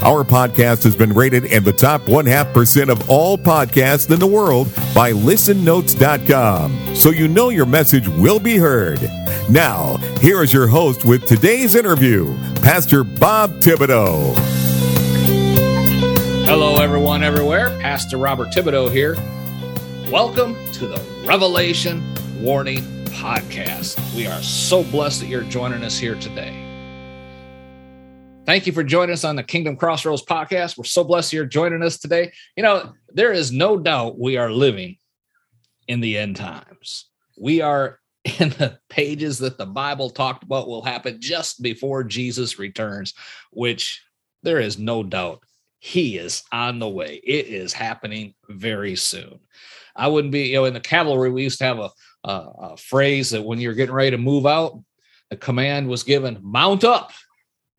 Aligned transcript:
Our 0.00 0.22
podcast 0.22 0.84
has 0.84 0.94
been 0.94 1.12
rated 1.12 1.44
in 1.46 1.64
the 1.64 1.72
top 1.72 2.08
one 2.08 2.24
half 2.24 2.52
percent 2.54 2.88
of 2.88 3.10
all 3.10 3.36
podcasts 3.36 4.08
in 4.12 4.20
the 4.20 4.28
world 4.28 4.72
by 4.94 5.12
listennotes.com. 5.12 6.94
So 6.94 7.10
you 7.10 7.26
know 7.26 7.48
your 7.48 7.66
message 7.66 8.06
will 8.06 8.38
be 8.38 8.56
heard. 8.58 9.00
Now, 9.50 9.96
here 10.20 10.40
is 10.42 10.52
your 10.52 10.68
host 10.68 11.04
with 11.04 11.26
today's 11.26 11.74
interview, 11.74 12.38
Pastor 12.62 13.02
Bob 13.02 13.50
Thibodeau. 13.54 14.36
Hello, 16.44 16.76
everyone, 16.76 17.24
everywhere. 17.24 17.76
Pastor 17.80 18.18
Robert 18.18 18.50
Thibodeau 18.50 18.92
here. 18.92 19.16
Welcome 20.12 20.54
to 20.74 20.86
the 20.86 21.02
Revelation 21.26 22.04
Warning 22.40 22.84
Podcast. 23.06 23.98
We 24.14 24.28
are 24.28 24.42
so 24.42 24.84
blessed 24.84 25.22
that 25.22 25.26
you're 25.26 25.42
joining 25.42 25.82
us 25.82 25.98
here 25.98 26.14
today. 26.14 26.67
Thank 28.48 28.66
you 28.66 28.72
for 28.72 28.82
joining 28.82 29.12
us 29.12 29.24
on 29.24 29.36
the 29.36 29.42
Kingdom 29.42 29.76
Crossroads 29.76 30.24
podcast. 30.24 30.78
We're 30.78 30.84
so 30.84 31.04
blessed 31.04 31.34
you're 31.34 31.44
joining 31.44 31.82
us 31.82 31.98
today. 31.98 32.32
You 32.56 32.62
know, 32.62 32.94
there 33.10 33.30
is 33.30 33.52
no 33.52 33.76
doubt 33.76 34.18
we 34.18 34.38
are 34.38 34.50
living 34.50 34.96
in 35.86 36.00
the 36.00 36.16
end 36.16 36.36
times. 36.36 37.10
We 37.38 37.60
are 37.60 38.00
in 38.40 38.48
the 38.48 38.78
pages 38.88 39.36
that 39.40 39.58
the 39.58 39.66
Bible 39.66 40.08
talked 40.08 40.44
about 40.44 40.66
will 40.66 40.80
happen 40.80 41.20
just 41.20 41.60
before 41.60 42.04
Jesus 42.04 42.58
returns, 42.58 43.12
which 43.52 44.02
there 44.42 44.60
is 44.60 44.78
no 44.78 45.02
doubt 45.02 45.42
he 45.78 46.16
is 46.16 46.42
on 46.50 46.78
the 46.78 46.88
way. 46.88 47.20
It 47.22 47.48
is 47.48 47.74
happening 47.74 48.32
very 48.48 48.96
soon. 48.96 49.40
I 49.94 50.08
wouldn't 50.08 50.32
be, 50.32 50.44
you 50.44 50.54
know, 50.54 50.64
in 50.64 50.72
the 50.72 50.80
cavalry, 50.80 51.30
we 51.30 51.42
used 51.42 51.58
to 51.58 51.66
have 51.66 51.80
a, 51.80 51.90
a, 52.24 52.32
a 52.60 52.76
phrase 52.78 53.28
that 53.28 53.44
when 53.44 53.60
you're 53.60 53.74
getting 53.74 53.94
ready 53.94 54.12
to 54.12 54.18
move 54.18 54.46
out, 54.46 54.82
the 55.28 55.36
command 55.36 55.86
was 55.86 56.02
given, 56.02 56.38
mount 56.40 56.82
up 56.82 57.12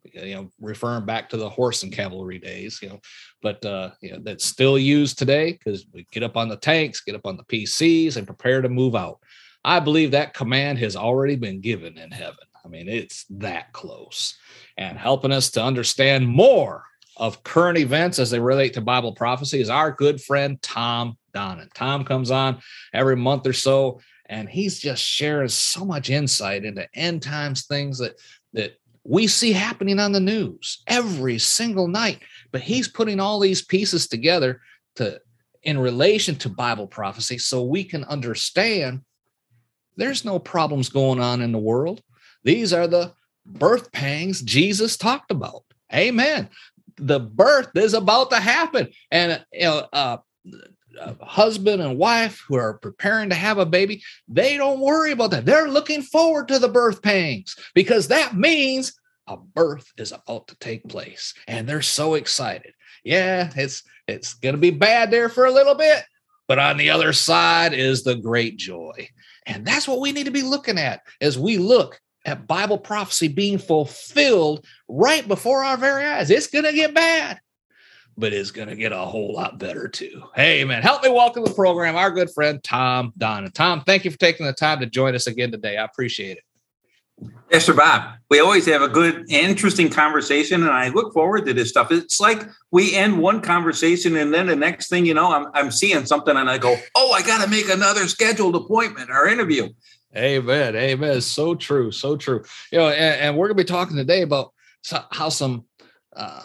you 0.03 0.35
know, 0.35 0.49
referring 0.59 1.05
back 1.05 1.29
to 1.29 1.37
the 1.37 1.49
horse 1.49 1.83
and 1.83 1.91
cavalry 1.91 2.39
days, 2.39 2.79
you 2.81 2.89
know, 2.89 2.99
but 3.41 3.63
uh, 3.65 3.91
you 4.01 4.11
know, 4.11 4.19
that's 4.21 4.45
still 4.45 4.77
used 4.77 5.17
today 5.17 5.53
because 5.53 5.85
we 5.93 6.07
get 6.11 6.23
up 6.23 6.37
on 6.37 6.49
the 6.49 6.57
tanks, 6.57 7.01
get 7.01 7.15
up 7.15 7.25
on 7.25 7.37
the 7.37 7.43
PCs, 7.43 8.17
and 8.17 8.27
prepare 8.27 8.61
to 8.61 8.69
move 8.69 8.95
out. 8.95 9.19
I 9.63 9.79
believe 9.79 10.11
that 10.11 10.33
command 10.33 10.79
has 10.79 10.95
already 10.95 11.35
been 11.35 11.59
given 11.59 11.97
in 11.97 12.11
heaven. 12.11 12.37
I 12.63 12.67
mean, 12.67 12.87
it's 12.87 13.25
that 13.31 13.71
close 13.73 14.37
and 14.77 14.97
helping 14.97 15.31
us 15.31 15.51
to 15.51 15.63
understand 15.63 16.27
more 16.27 16.83
of 17.17 17.43
current 17.43 17.77
events 17.77 18.19
as 18.19 18.31
they 18.31 18.39
relate 18.39 18.73
to 18.73 18.81
Bible 18.81 19.13
prophecy 19.13 19.59
is 19.59 19.69
our 19.69 19.91
good 19.91 20.21
friend 20.21 20.61
Tom 20.61 21.17
Donnan. 21.33 21.69
Tom 21.73 22.05
comes 22.05 22.31
on 22.31 22.59
every 22.93 23.17
month 23.17 23.45
or 23.45 23.53
so, 23.53 23.99
and 24.27 24.49
he's 24.49 24.79
just 24.79 25.03
sharing 25.03 25.49
so 25.49 25.83
much 25.83 26.09
insight 26.09 26.63
into 26.63 26.87
end 26.95 27.21
times 27.21 27.65
things 27.65 27.97
that 27.99 28.13
that 28.53 28.73
we 29.09 29.25
see 29.25 29.51
happening 29.51 29.99
on 29.99 30.11
the 30.11 30.19
news 30.19 30.83
every 30.85 31.39
single 31.39 31.87
night. 31.87 32.19
But 32.51 32.61
he's 32.61 32.87
putting 32.87 33.19
all 33.19 33.39
these 33.39 33.63
pieces 33.63 34.07
together 34.07 34.61
to 34.95 35.19
in 35.63 35.79
relation 35.79 36.35
to 36.35 36.47
Bible 36.47 36.87
prophecy 36.87 37.37
so 37.37 37.63
we 37.63 37.83
can 37.83 38.03
understand 38.05 39.01
there's 39.97 40.23
no 40.23 40.39
problems 40.39 40.87
going 40.87 41.19
on 41.19 41.41
in 41.41 41.51
the 41.51 41.57
world. 41.57 42.01
These 42.43 42.71
are 42.71 42.87
the 42.87 43.13
birth 43.45 43.91
pangs 43.91 44.41
Jesus 44.41 44.95
talked 44.95 45.31
about. 45.31 45.63
Amen. 45.93 46.47
The 46.97 47.19
birth 47.19 47.71
is 47.75 47.95
about 47.95 48.29
to 48.29 48.39
happen. 48.39 48.89
And 49.11 49.43
you 49.51 49.61
know, 49.61 49.87
uh, 49.91 50.17
husband 51.21 51.81
and 51.81 51.97
wife 51.97 52.43
who 52.47 52.55
are 52.55 52.77
preparing 52.77 53.29
to 53.29 53.35
have 53.35 53.57
a 53.57 53.65
baby, 53.65 54.03
they 54.27 54.55
don't 54.55 54.79
worry 54.79 55.11
about 55.11 55.31
that. 55.31 55.45
They're 55.45 55.67
looking 55.67 56.03
forward 56.03 56.47
to 56.49 56.59
the 56.59 56.69
birth 56.69 57.01
pangs 57.01 57.55
because 57.73 58.07
that 58.09 58.35
means 58.35 58.98
a 59.29 59.37
birth 59.37 59.91
is 59.97 60.11
about 60.11 60.47
to 60.47 60.57
take 60.59 60.83
place 60.87 61.33
and 61.47 61.67
they're 61.67 61.81
so 61.81 62.15
excited. 62.15 62.73
Yeah, 63.03 63.51
it's 63.55 63.83
it's 64.07 64.33
going 64.33 64.55
to 64.55 64.61
be 64.61 64.71
bad 64.71 65.11
there 65.11 65.29
for 65.29 65.45
a 65.45 65.51
little 65.51 65.75
bit, 65.75 66.03
but 66.47 66.59
on 66.59 66.77
the 66.77 66.89
other 66.89 67.13
side 67.13 67.73
is 67.73 68.03
the 68.03 68.15
great 68.15 68.57
joy. 68.57 69.07
And 69.45 69.65
that's 69.65 69.87
what 69.87 70.01
we 70.01 70.11
need 70.11 70.25
to 70.25 70.31
be 70.31 70.41
looking 70.41 70.77
at 70.77 71.01
as 71.21 71.37
we 71.37 71.57
look 71.57 72.01
at 72.25 72.47
Bible 72.47 72.77
prophecy 72.77 73.27
being 73.27 73.59
fulfilled 73.59 74.65
right 74.87 75.27
before 75.27 75.63
our 75.63 75.77
very 75.77 76.03
eyes. 76.03 76.29
It's 76.29 76.47
going 76.47 76.65
to 76.65 76.73
get 76.73 76.93
bad 76.93 77.39
but 78.17 78.33
it's 78.33 78.51
going 78.51 78.67
to 78.67 78.75
get 78.75 78.91
a 78.91 78.97
whole 78.97 79.33
lot 79.33 79.57
better 79.57 79.87
too. 79.87 80.21
Hey, 80.35 80.65
man, 80.65 80.81
help 80.81 81.01
me 81.01 81.09
welcome 81.09 81.45
the 81.45 81.53
program 81.53 81.95
our 81.95 82.11
good 82.11 82.29
friend 82.29 82.61
Tom 82.61 83.13
Donnan. 83.17 83.53
Tom, 83.53 83.81
thank 83.85 84.03
you 84.03 84.11
for 84.11 84.17
taking 84.17 84.45
the 84.45 84.51
time 84.51 84.81
to 84.81 84.85
join 84.85 85.15
us 85.15 85.25
again 85.25 85.51
today. 85.51 85.77
I 85.77 85.85
appreciate 85.85 86.37
it. 86.37 86.43
Pastor 87.51 87.73
Bob, 87.73 88.17
we 88.29 88.39
always 88.39 88.67
have 88.67 88.83
a 88.83 88.87
good, 88.87 89.25
interesting 89.29 89.89
conversation, 89.89 90.61
and 90.61 90.71
I 90.71 90.89
look 90.89 91.13
forward 91.13 91.45
to 91.47 91.53
this 91.53 91.69
stuff. 91.69 91.91
It's 91.91 92.19
like 92.19 92.43
we 92.71 92.95
end 92.95 93.19
one 93.19 93.41
conversation, 93.41 94.15
and 94.17 94.33
then 94.33 94.47
the 94.47 94.55
next 94.55 94.87
thing 94.87 95.05
you 95.05 95.15
know, 95.15 95.31
I'm, 95.31 95.47
I'm 95.55 95.71
seeing 95.71 96.05
something, 96.05 96.37
and 96.37 96.49
I 96.49 96.59
go, 96.59 96.77
"Oh, 96.95 97.11
I 97.11 97.23
got 97.23 97.43
to 97.43 97.49
make 97.49 97.69
another 97.69 98.07
scheduled 98.07 98.55
appointment 98.55 99.09
or 99.09 99.27
interview." 99.27 99.69
Amen. 100.15 100.75
Amen. 100.75 101.21
So 101.21 101.55
true. 101.55 101.91
So 101.91 102.17
true. 102.17 102.43
You 102.71 102.79
know, 102.79 102.89
and, 102.89 103.21
and 103.21 103.37
we're 103.37 103.47
going 103.47 103.57
to 103.57 103.63
be 103.63 103.67
talking 103.67 103.97
today 103.97 104.21
about 104.21 104.53
how 105.11 105.29
some 105.29 105.65
uh, 106.15 106.43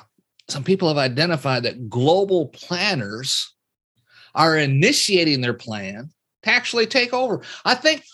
some 0.49 0.65
people 0.65 0.89
have 0.89 0.99
identified 0.99 1.63
that 1.65 1.89
global 1.89 2.49
planners 2.49 3.55
are 4.35 4.57
initiating 4.57 5.41
their 5.41 5.55
plan 5.55 6.11
to 6.43 6.51
actually 6.51 6.87
take 6.87 7.13
over. 7.13 7.43
I 7.65 7.75
think 7.75 8.05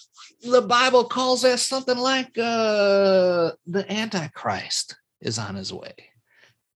the 0.42 0.62
Bible 0.62 1.04
calls 1.04 1.42
that 1.42 1.58
something 1.58 1.98
like 1.98 2.36
uh, 2.38 3.52
the 3.66 3.84
Antichrist 3.88 4.96
is 5.20 5.38
on 5.38 5.54
his 5.54 5.72
way. 5.72 5.94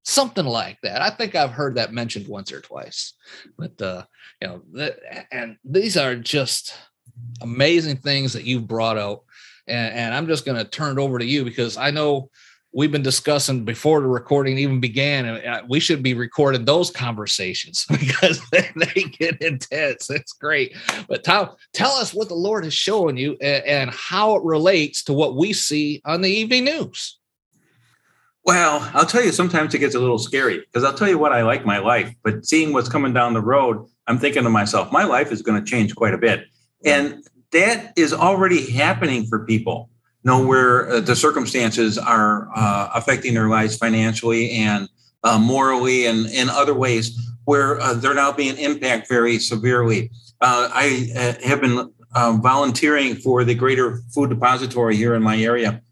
Something 0.05 0.45
like 0.45 0.79
that. 0.83 1.01
I 1.01 1.11
think 1.11 1.35
I've 1.35 1.53
heard 1.53 1.77
that 1.77 1.93
mentioned 1.93 2.29
once 2.29 2.53
or 2.53 2.61
twice. 2.61 3.15
But 3.57 3.81
uh, 3.81 4.05
you 4.41 4.49
know, 4.49 4.63
the, 4.71 4.97
and 5.33 5.57
these 5.65 5.97
are 5.97 6.15
just 6.15 6.75
amazing 7.41 7.97
things 7.99 8.35
that 8.35 8.45
you've 8.45 8.69
brought 8.69 8.99
out. 8.99 9.23
And, 9.67 9.95
and 9.95 10.15
I'm 10.15 10.27
just 10.27 10.45
going 10.45 10.59
to 10.59 10.65
turn 10.69 10.99
it 10.99 11.03
over 11.03 11.19
to 11.19 11.25
you 11.25 11.45
because 11.45 11.79
I 11.79 11.91
know 11.91 12.29
we've 12.75 12.93
been 12.93 13.03
discussing 13.03 13.65
before 13.65 14.01
the 14.01 14.07
recording 14.07 14.59
even 14.59 14.81
began. 14.81 15.27
Uh, 15.27 15.63
we 15.69 15.81
should 15.81 16.03
be 16.03 16.13
recording 16.13 16.65
those 16.65 16.91
conversations 16.91 17.87
because 17.91 18.43
they, 18.51 18.71
get 19.19 19.41
intense. 19.41 20.11
It's 20.11 20.33
great. 20.33 20.77
But 21.09 21.25
tell, 21.25 21.57
tell 21.73 21.93
us 21.93 22.13
what 22.13 22.29
the 22.29 22.35
Lord 22.35 22.67
is 22.67 22.75
showing 22.75 23.17
you 23.17 23.37
and, 23.41 23.65
and 23.65 23.91
how 23.91 24.37
it 24.37 24.43
relates 24.43 25.05
to 25.05 25.13
what 25.13 25.37
we 25.37 25.53
see 25.53 26.03
on 26.05 26.21
the 26.21 26.31
evening 26.31 26.65
news. 26.65 27.19
Well, 28.45 28.91
I'll 28.93 29.07
tell 29.07 29.25
you, 29.25 29.33
sometimes 29.33 29.75
it 29.75 29.79
gets 29.79 29.95
a 29.95 30.01
little 30.01 30.19
scary 30.19 30.59
because 30.59 30.85
I'll 30.85 30.93
tell 30.93 31.09
you 31.09 31.17
what 31.17 31.33
I 31.33 31.43
like 31.43 31.65
my 31.65 31.79
life, 31.79 32.13
but 32.23 32.45
seeing 32.45 32.73
what's 32.73 32.91
coming 32.91 33.15
down 33.15 33.33
the 33.33 33.41
road, 33.41 33.87
I'm 34.07 34.19
thinking 34.19 34.43
to 34.43 34.51
myself, 34.51 34.93
my 34.93 35.05
life 35.05 35.33
is 35.33 35.41
going 35.41 35.65
to 35.65 35.71
change 35.71 35.95
quite 35.95 36.13
a 36.13 36.19
bit. 36.19 36.45
And 36.85 37.27
that 37.53 37.95
is 37.97 38.13
already 38.13 38.71
happening 38.71 39.25
for 39.25 39.47
people 39.47 39.89
know 40.25 40.45
where 40.45 40.91
uh, 40.91 41.01
the 41.01 41.15
circumstances 41.15 41.99
are 41.99 42.49
uh, 42.57 42.91
affecting 42.95 43.35
their 43.35 43.49
lives 43.49 43.77
financially 43.77 44.51
and 44.53 44.89
uh, 45.23 45.39
morally 45.39 46.07
and 46.07 46.27
in 46.27 46.49
other 46.49 46.75
ways 46.75 47.19
where 47.45 47.79
uh, 47.81 47.93
they're 47.95 48.15
now 48.15 48.33
being 48.33 48.57
impacted 48.57 49.09
very 49.09 49.39
severely. 49.39 50.11
Uh, 50.41 50.69
I 50.73 51.11
uh, 51.17 51.47
have 51.47 51.61
been 51.61 51.91
volunteering 52.41 53.17
for 53.17 53.45
the 53.45 53.55
Greater 53.55 54.01
Food 54.15 54.31
Depository 54.31 54.97
here 54.97 55.15
in 55.15 55.23
my 55.23 55.37
area, 55.37 55.83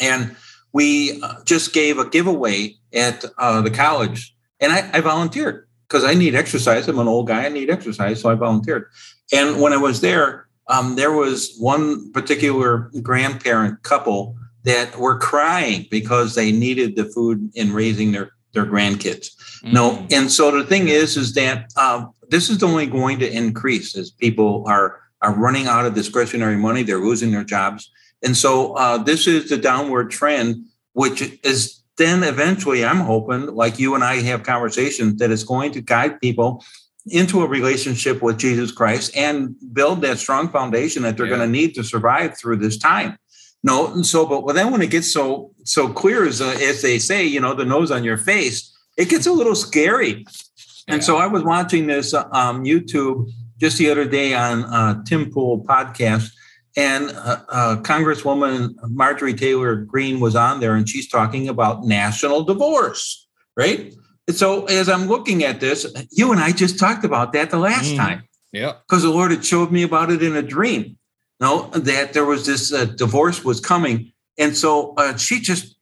and 0.00 0.36
we 0.72 1.20
just 1.44 1.72
gave 1.72 1.98
a 1.98 2.08
giveaway 2.08 2.74
at 2.92 3.22
the 3.22 3.72
college, 3.74 4.36
and 4.60 4.72
I, 4.72 4.90
I 4.92 5.00
volunteered 5.00 5.66
because 5.88 6.04
I 6.04 6.14
need 6.14 6.34
exercise. 6.34 6.86
I'm 6.86 6.98
an 6.98 7.08
old 7.08 7.26
guy; 7.28 7.44
I 7.44 7.48
need 7.48 7.70
exercise, 7.70 8.20
so 8.20 8.30
I 8.30 8.34
volunteered. 8.34 8.86
And 9.32 9.60
when 9.60 9.72
I 9.72 9.78
was 9.78 10.00
there, 10.00 10.43
um, 10.68 10.96
there 10.96 11.12
was 11.12 11.56
one 11.58 12.12
particular 12.12 12.90
grandparent 13.02 13.82
couple 13.82 14.36
that 14.64 14.98
were 14.98 15.18
crying 15.18 15.86
because 15.90 16.34
they 16.34 16.50
needed 16.50 16.96
the 16.96 17.04
food 17.04 17.50
in 17.54 17.72
raising 17.72 18.12
their 18.12 18.30
their 18.52 18.64
grandkids. 18.64 19.34
Mm. 19.62 19.72
No, 19.72 20.06
and 20.10 20.30
so 20.30 20.50
the 20.50 20.64
thing 20.64 20.88
is, 20.88 21.16
is 21.16 21.34
that 21.34 21.72
um, 21.76 22.12
this 22.30 22.48
is 22.48 22.62
only 22.62 22.86
going 22.86 23.18
to 23.18 23.30
increase 23.30 23.96
as 23.96 24.10
people 24.10 24.64
are 24.66 25.00
are 25.20 25.34
running 25.34 25.66
out 25.66 25.86
of 25.86 25.94
discretionary 25.94 26.56
money. 26.56 26.82
They're 26.82 26.98
losing 26.98 27.32
their 27.32 27.44
jobs, 27.44 27.90
and 28.22 28.36
so 28.36 28.74
uh, 28.74 28.98
this 28.98 29.26
is 29.26 29.48
the 29.48 29.58
downward 29.58 30.10
trend, 30.10 30.64
which 30.92 31.38
is 31.42 31.82
then 31.96 32.24
eventually, 32.24 32.84
I'm 32.84 33.00
hoping, 33.00 33.54
like 33.54 33.78
you 33.78 33.94
and 33.94 34.02
I 34.02 34.16
have 34.22 34.42
conversations, 34.42 35.18
that 35.18 35.30
it's 35.30 35.44
going 35.44 35.72
to 35.72 35.80
guide 35.80 36.20
people 36.20 36.64
into 37.06 37.42
a 37.42 37.46
relationship 37.48 38.22
with 38.22 38.38
Jesus 38.38 38.72
Christ 38.72 39.14
and 39.16 39.54
build 39.72 40.00
that 40.02 40.18
strong 40.18 40.48
foundation 40.48 41.02
that 41.02 41.16
they're 41.16 41.26
Yeah. 41.26 41.36
going 41.36 41.48
to 41.48 41.52
need 41.52 41.74
to 41.74 41.84
survive 41.84 42.38
through 42.38 42.56
this 42.56 42.78
time. 42.78 43.16
No, 43.62 43.86
and 43.92 44.04
so 44.06 44.26
but 44.26 44.44
well, 44.44 44.54
then 44.54 44.70
when 44.72 44.82
it 44.82 44.90
gets 44.90 45.10
so 45.12 45.52
so 45.64 45.88
clear 45.88 46.26
as 46.26 46.40
uh, 46.40 46.56
as 46.62 46.82
they 46.82 46.98
say, 46.98 47.24
you 47.24 47.40
know, 47.40 47.54
the 47.54 47.64
nose 47.64 47.90
on 47.90 48.04
your 48.04 48.18
face, 48.18 48.70
it 48.98 49.08
gets 49.08 49.26
a 49.26 49.32
little 49.32 49.54
scary. 49.54 50.24
And 50.86 51.02
so 51.02 51.16
I 51.16 51.26
was 51.26 51.42
watching 51.42 51.86
this 51.86 52.12
uh, 52.12 52.28
um, 52.32 52.64
YouTube 52.64 53.30
just 53.58 53.78
the 53.78 53.88
other 53.90 54.04
day 54.04 54.34
on 54.34 54.64
uh, 54.64 55.02
Tim 55.04 55.30
Pool 55.30 55.64
podcast, 55.64 56.30
and 56.76 57.10
uh, 57.10 57.38
uh, 57.48 57.76
Congresswoman 57.82 58.74
Marjorie 58.90 59.32
Taylor 59.32 59.76
Greene 59.76 60.20
was 60.20 60.36
on 60.36 60.60
there, 60.60 60.74
and 60.74 60.86
she's 60.86 61.08
talking 61.08 61.48
about 61.48 61.84
national 61.84 62.42
divorce, 62.44 63.26
right? 63.56 63.94
So 64.30 64.64
as 64.66 64.88
I'm 64.88 65.06
looking 65.06 65.44
at 65.44 65.60
this, 65.60 65.86
you 66.10 66.32
and 66.32 66.40
I 66.40 66.52
just 66.52 66.78
talked 66.78 67.04
about 67.04 67.32
that 67.34 67.50
the 67.50 67.58
last 67.58 67.92
Mm. 67.92 67.96
time 67.96 68.22
Yeah. 68.52 68.72
because 68.86 69.02
the 69.02 69.10
Lord 69.10 69.30
had 69.30 69.44
showed 69.44 69.70
me 69.70 69.82
about 69.82 70.10
it 70.10 70.22
in 70.22 70.34
a 70.36 70.42
dream. 70.42 70.96
No, 71.40 71.68
that 71.74 72.12
there 72.14 72.24
was 72.24 72.46
this 72.46 72.72
uh, 72.72 72.84
divorce 72.86 73.44
was 73.44 73.60
coming, 73.60 74.12
and 74.38 74.56
so 74.56 74.94
uh, 74.96 75.16
she 75.16 75.40
just 75.40 75.76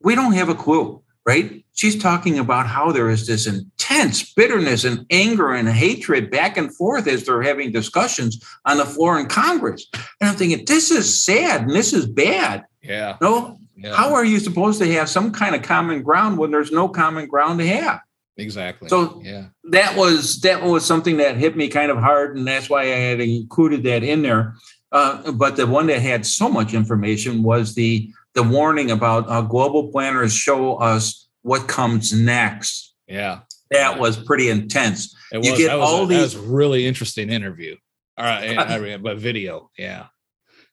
we 0.00 0.14
don't 0.14 0.32
have 0.32 0.48
a 0.48 0.54
clue, 0.54 1.02
right? 1.26 1.64
She's 1.74 2.00
talking 2.00 2.38
about 2.38 2.66
how 2.66 2.92
there 2.92 3.10
is 3.10 3.26
this 3.26 3.46
intense 3.46 4.32
bitterness 4.34 4.84
and 4.84 5.04
anger 5.10 5.52
and 5.52 5.68
hatred 5.68 6.30
back 6.30 6.56
and 6.56 6.74
forth 6.74 7.06
as 7.08 7.24
they're 7.24 7.42
having 7.42 7.72
discussions 7.72 8.38
on 8.64 8.76
the 8.78 8.84
floor 8.86 9.18
in 9.18 9.26
Congress, 9.26 9.86
and 10.20 10.30
I'm 10.30 10.36
thinking 10.36 10.64
this 10.64 10.90
is 10.90 11.22
sad 11.22 11.62
and 11.62 11.70
this 11.70 11.92
is 11.92 12.06
bad. 12.06 12.62
Yeah. 12.82 13.16
No, 13.20 13.58
Yeah. 13.76 13.94
how 13.94 14.14
are 14.14 14.24
you 14.24 14.38
supposed 14.38 14.78
to 14.80 14.92
have 14.92 15.08
some 15.08 15.32
kind 15.32 15.54
of 15.54 15.62
common 15.62 16.02
ground 16.02 16.38
when 16.38 16.50
there's 16.50 16.70
no 16.72 16.88
common 16.88 17.26
ground 17.26 17.58
to 17.60 17.66
have? 17.66 18.00
exactly. 18.36 18.88
So- 18.88 19.20
yeah. 19.24 19.46
that 19.70 19.96
was 19.96 20.40
that 20.40 20.62
was 20.62 20.84
something 20.84 21.18
that 21.18 21.36
hit 21.36 21.56
me 21.56 21.68
kind 21.68 21.90
of 21.90 21.98
hard, 21.98 22.36
and 22.36 22.46
that's 22.46 22.68
why 22.68 22.82
I 22.82 22.86
had 23.08 23.20
included 23.20 23.82
that 23.84 24.02
in 24.02 24.22
there. 24.22 24.54
Uh, 24.92 25.32
but 25.32 25.56
the 25.56 25.66
one 25.66 25.86
that 25.88 26.00
had 26.00 26.24
so 26.26 26.48
much 26.48 26.74
information 26.74 27.42
was 27.42 27.74
the 27.74 28.10
the 28.34 28.42
warning 28.42 28.90
about 28.90 29.28
uh, 29.28 29.40
global 29.42 29.90
planners 29.92 30.32
show 30.34 30.76
us 30.76 31.28
what 31.42 31.68
comes 31.68 32.12
next. 32.12 32.94
Yeah. 33.06 33.40
That 33.70 33.98
was 33.98 34.16
pretty 34.16 34.48
intense. 34.50 35.14
It 35.32 35.44
You 35.44 35.56
get 35.56 35.68
that 35.68 35.78
was 35.78 35.88
all 35.88 36.04
a, 36.04 36.06
that 36.08 36.14
these- 36.14 36.34
was 36.34 36.36
really 36.36 36.86
interesting 36.86 37.30
interview. 37.30 37.76
All 38.18 38.24
right. 38.24 38.56
I 38.58 38.78
mean, 38.84 39.02
but 39.02 39.18
video. 39.18 39.70
Yeah. 39.78 40.06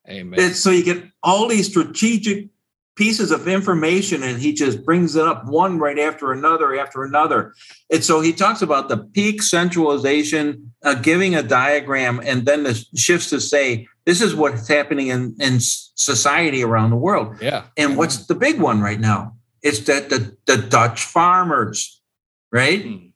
Amen. 0.09 0.53
So 0.53 0.71
you 0.71 0.83
get 0.83 1.03
all 1.21 1.47
these 1.47 1.67
strategic 1.67 2.49
pieces 3.01 3.31
of 3.31 3.47
information, 3.47 4.21
and 4.21 4.39
he 4.39 4.53
just 4.53 4.85
brings 4.85 5.15
it 5.15 5.25
up 5.25 5.43
one 5.47 5.79
right 5.79 5.97
after 5.97 6.31
another 6.31 6.79
after 6.79 7.03
another. 7.03 7.51
And 7.91 8.03
so 8.03 8.21
he 8.21 8.31
talks 8.31 8.61
about 8.61 8.89
the 8.89 8.97
peak 8.97 9.41
centralization, 9.41 10.71
uh, 10.83 10.93
giving 10.93 11.33
a 11.33 11.41
diagram, 11.41 12.21
and 12.23 12.45
then 12.45 12.61
the 12.61 12.75
shifts 12.95 13.31
to 13.31 13.41
say 13.41 13.87
this 14.05 14.21
is 14.21 14.35
what's 14.35 14.67
happening 14.67 15.07
in, 15.07 15.35
in 15.39 15.57
society 15.59 16.63
around 16.63 16.91
the 16.91 16.95
world. 16.95 17.41
yeah. 17.41 17.63
And 17.75 17.97
what's 17.97 18.27
the 18.27 18.35
big 18.35 18.61
one 18.61 18.81
right 18.81 18.99
now? 18.99 19.33
It's 19.63 19.79
that 19.85 20.11
the, 20.11 20.37
the 20.45 20.57
Dutch 20.57 21.03
farmers, 21.03 21.99
right? 22.51 22.83
Hmm. 22.85 23.07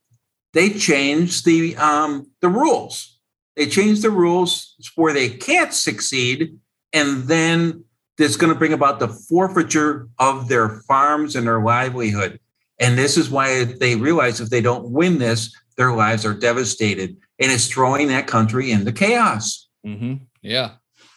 They 0.53 0.71
changed 0.71 1.45
the 1.45 1.77
um, 1.77 2.31
the 2.41 2.49
rules. 2.49 3.19
They 3.55 3.67
changed 3.67 4.01
the 4.01 4.09
rules 4.09 4.75
where 4.95 5.13
they 5.13 5.29
can't 5.29 5.73
succeed, 5.73 6.57
and 6.91 7.25
then 7.25 7.84
it's 8.17 8.37
going 8.37 8.51
to 8.53 8.57
bring 8.57 8.73
about 8.73 8.99
the 8.99 9.07
forfeiture 9.07 10.07
of 10.19 10.47
their 10.47 10.69
farms 10.87 11.35
and 11.35 11.47
their 11.47 11.61
livelihood. 11.61 12.39
And 12.79 12.97
this 12.97 13.17
is 13.17 13.29
why 13.29 13.63
they 13.63 13.95
realize 13.95 14.41
if 14.41 14.49
they 14.49 14.61
don't 14.61 14.91
win 14.91 15.17
this, 15.17 15.55
their 15.77 15.93
lives 15.93 16.25
are 16.25 16.33
devastated, 16.33 17.17
and 17.39 17.51
it's 17.51 17.67
throwing 17.67 18.07
that 18.07 18.27
country 18.27 18.71
into 18.71 18.91
chaos. 18.91 19.67
hmm 19.83 20.15
Yeah, 20.41 20.71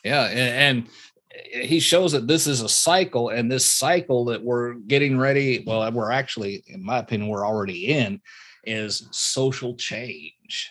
yeah, 0.05 0.25
and, 0.25 0.89
and 1.59 1.67
he 1.69 1.81
shows 1.81 2.13
that 2.13 2.27
this 2.27 2.47
is 2.47 2.63
a 2.63 2.69
cycle, 2.69 3.29
and 3.29 3.51
this 3.51 3.71
cycle 3.71 4.27
that 4.27 4.43
we're 4.43 4.75
getting 4.75 5.19
ready. 5.19 5.63
Well, 5.65 5.91
we're 5.93 6.11
actually, 6.11 6.65
in 6.67 6.85
my 6.85 6.99
opinion, 6.99 7.29
we're 7.29 7.47
already 7.47 7.87
in 7.87 8.21
is 8.65 9.07
social 9.13 9.77
change, 9.77 10.71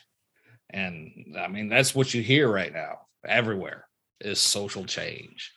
and 0.69 1.35
I 1.39 1.47
mean 1.47 1.69
that's 1.69 1.95
what 1.95 2.13
you 2.13 2.21
hear 2.21 2.51
right 2.51 2.73
now 2.73 2.99
everywhere 3.25 3.87
is 4.19 4.39
social 4.39 4.85
change. 4.85 5.51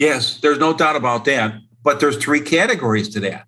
Yes, 0.00 0.38
there's 0.38 0.58
no 0.58 0.72
doubt 0.72 0.96
about 0.96 1.26
that. 1.26 1.54
But 1.84 2.00
there's 2.00 2.16
three 2.16 2.40
categories 2.40 3.08
to 3.10 3.20
that. 3.20 3.46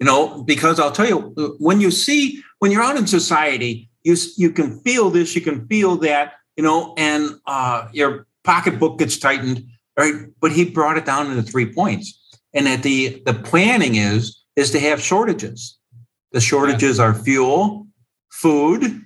You 0.00 0.06
know, 0.06 0.42
because 0.42 0.80
I'll 0.80 0.90
tell 0.90 1.06
you, 1.06 1.56
when 1.58 1.80
you 1.80 1.90
see 1.90 2.42
when 2.58 2.72
you're 2.72 2.82
out 2.82 2.96
in 2.96 3.06
society, 3.06 3.90
you 4.02 4.16
you 4.36 4.50
can 4.50 4.80
feel 4.80 5.10
this, 5.10 5.34
you 5.34 5.42
can 5.42 5.66
feel 5.68 5.96
that, 5.98 6.32
you 6.56 6.64
know, 6.64 6.94
and 6.96 7.38
uh, 7.46 7.86
your 7.92 8.26
pocketbook 8.42 8.98
gets 8.98 9.18
tightened, 9.18 9.62
right? 9.98 10.14
But 10.40 10.52
he 10.52 10.64
brought 10.64 10.96
it 10.96 11.04
down 11.04 11.30
into 11.30 11.42
three 11.42 11.70
points, 11.72 12.18
and 12.54 12.66
that 12.66 12.82
the 12.82 13.22
the 13.26 13.34
planning 13.34 13.96
is 13.96 14.42
is 14.56 14.70
to 14.70 14.80
have 14.80 15.02
shortages. 15.02 15.78
The 16.32 16.40
shortages 16.40 16.98
are 16.98 17.12
fuel, 17.12 17.86
food, 18.30 19.02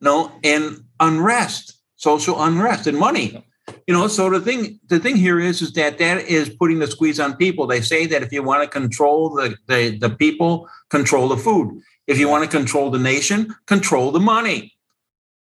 no, 0.00 0.32
and 0.42 0.82
unrest, 0.98 1.74
social 1.96 2.42
unrest, 2.42 2.86
and 2.86 2.96
money 2.96 3.44
you 3.86 3.94
know 3.94 4.06
so 4.08 4.30
the 4.30 4.40
thing 4.40 4.78
the 4.86 4.98
thing 4.98 5.16
here 5.16 5.40
is 5.40 5.62
is 5.62 5.72
that 5.72 5.98
that 5.98 6.24
is 6.24 6.48
putting 6.50 6.78
the 6.78 6.86
squeeze 6.86 7.20
on 7.20 7.36
people. 7.36 7.66
They 7.66 7.80
say 7.80 8.06
that 8.06 8.22
if 8.22 8.32
you 8.32 8.42
want 8.42 8.62
to 8.62 8.68
control 8.68 9.30
the 9.30 9.56
the, 9.66 9.98
the 9.98 10.10
people 10.10 10.68
control 10.90 11.28
the 11.28 11.36
food. 11.36 11.80
If 12.06 12.18
you 12.18 12.28
want 12.28 12.44
to 12.44 12.56
control 12.56 12.90
the 12.90 12.98
nation 12.98 13.54
control 13.66 14.10
the 14.10 14.20
money. 14.20 14.72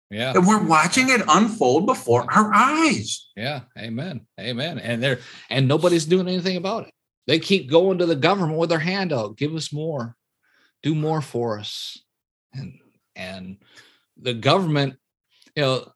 Yeah, 0.09 0.33
and 0.35 0.45
we're 0.45 0.63
watching 0.63 1.09
it 1.09 1.21
unfold 1.27 1.85
before 1.85 2.25
our 2.33 2.53
eyes. 2.53 3.29
Yeah, 3.37 3.61
amen, 3.77 4.27
amen. 4.39 4.79
And 4.79 5.01
they're 5.01 5.19
and 5.49 5.67
nobody's 5.67 6.05
doing 6.05 6.27
anything 6.27 6.57
about 6.57 6.87
it. 6.87 6.93
They 7.27 7.39
keep 7.39 7.69
going 7.69 7.97
to 7.99 8.05
the 8.05 8.15
government 8.15 8.57
with 8.57 8.69
their 8.69 8.79
hand 8.79 9.13
out. 9.13 9.37
Give 9.37 9.55
us 9.55 9.71
more, 9.71 10.17
do 10.83 10.95
more 10.95 11.21
for 11.21 11.59
us, 11.59 11.97
and 12.53 12.73
and 13.15 13.57
the 14.17 14.33
government, 14.33 14.95
you 15.55 15.63
know, 15.63 15.91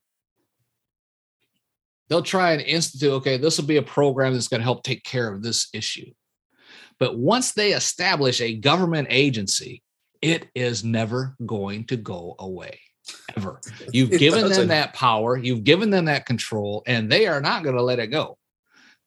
they'll 2.09 2.21
try 2.21 2.51
and 2.51 2.61
institute. 2.61 3.11
Okay, 3.13 3.37
this 3.37 3.57
will 3.57 3.67
be 3.67 3.77
a 3.77 3.81
program 3.81 4.33
that's 4.33 4.47
going 4.47 4.59
to 4.59 4.65
help 4.65 4.83
take 4.83 5.03
care 5.03 5.31
of 5.31 5.41
this 5.41 5.69
issue. 5.73 6.11
But 6.99 7.17
once 7.17 7.53
they 7.53 7.73
establish 7.73 8.41
a 8.41 8.55
government 8.55 9.07
agency, 9.11 9.83
it 10.21 10.47
is 10.55 10.83
never 10.83 11.35
going 11.45 11.85
to 11.85 11.97
go 11.97 12.35
away. 12.39 12.79
Ever. 13.35 13.59
You've 13.91 14.11
given 14.11 14.41
them 14.41 14.49
doesn't. 14.49 14.67
that 14.69 14.93
power, 14.93 15.37
you've 15.37 15.63
given 15.63 15.91
them 15.91 16.05
that 16.05 16.25
control, 16.25 16.81
and 16.87 17.11
they 17.11 17.27
are 17.27 17.41
not 17.41 17.63
going 17.63 17.75
to 17.75 17.83
let 17.83 17.99
it 17.99 18.07
go. 18.07 18.37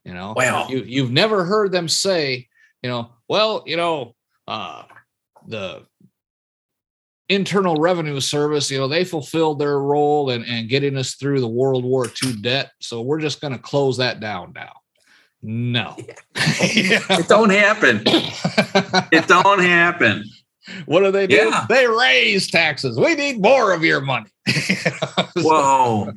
You 0.04 0.14
know, 0.14 0.34
Well- 0.36 0.70
you, 0.70 0.84
you've 0.86 1.10
never 1.10 1.44
heard 1.44 1.72
them 1.72 1.88
say, 1.88 2.46
you 2.82 2.88
know, 2.88 3.10
well, 3.28 3.64
you 3.66 3.76
know, 3.76 4.14
uh, 4.46 4.84
the 5.46 5.82
internal 7.28 7.76
revenue 7.76 8.20
service, 8.20 8.70
you 8.70 8.78
know, 8.78 8.88
they 8.88 9.04
fulfilled 9.04 9.58
their 9.58 9.78
role 9.80 10.30
in, 10.30 10.44
in 10.44 10.68
getting 10.68 10.96
us 10.96 11.14
through 11.14 11.40
the 11.40 11.48
World 11.48 11.84
War 11.84 12.06
II 12.24 12.34
debt. 12.36 12.72
So 12.80 13.02
we're 13.02 13.20
just 13.20 13.40
going 13.40 13.52
to 13.52 13.58
close 13.58 13.96
that 13.98 14.20
down 14.20 14.52
now. 14.54 14.72
No. 15.42 15.94
it 16.34 17.28
don't 17.28 17.50
happen 17.50 18.02
it 19.12 19.28
don't 19.28 19.60
happen 19.60 20.24
what 20.86 21.00
do 21.00 21.10
they 21.10 21.26
do? 21.26 21.36
Yeah. 21.36 21.66
They 21.68 21.86
raise 21.86 22.50
taxes. 22.50 22.98
We 22.98 23.14
need 23.14 23.40
more 23.40 23.72
of 23.72 23.84
your 23.84 24.00
money. 24.00 24.30
Whoa. 25.36 26.12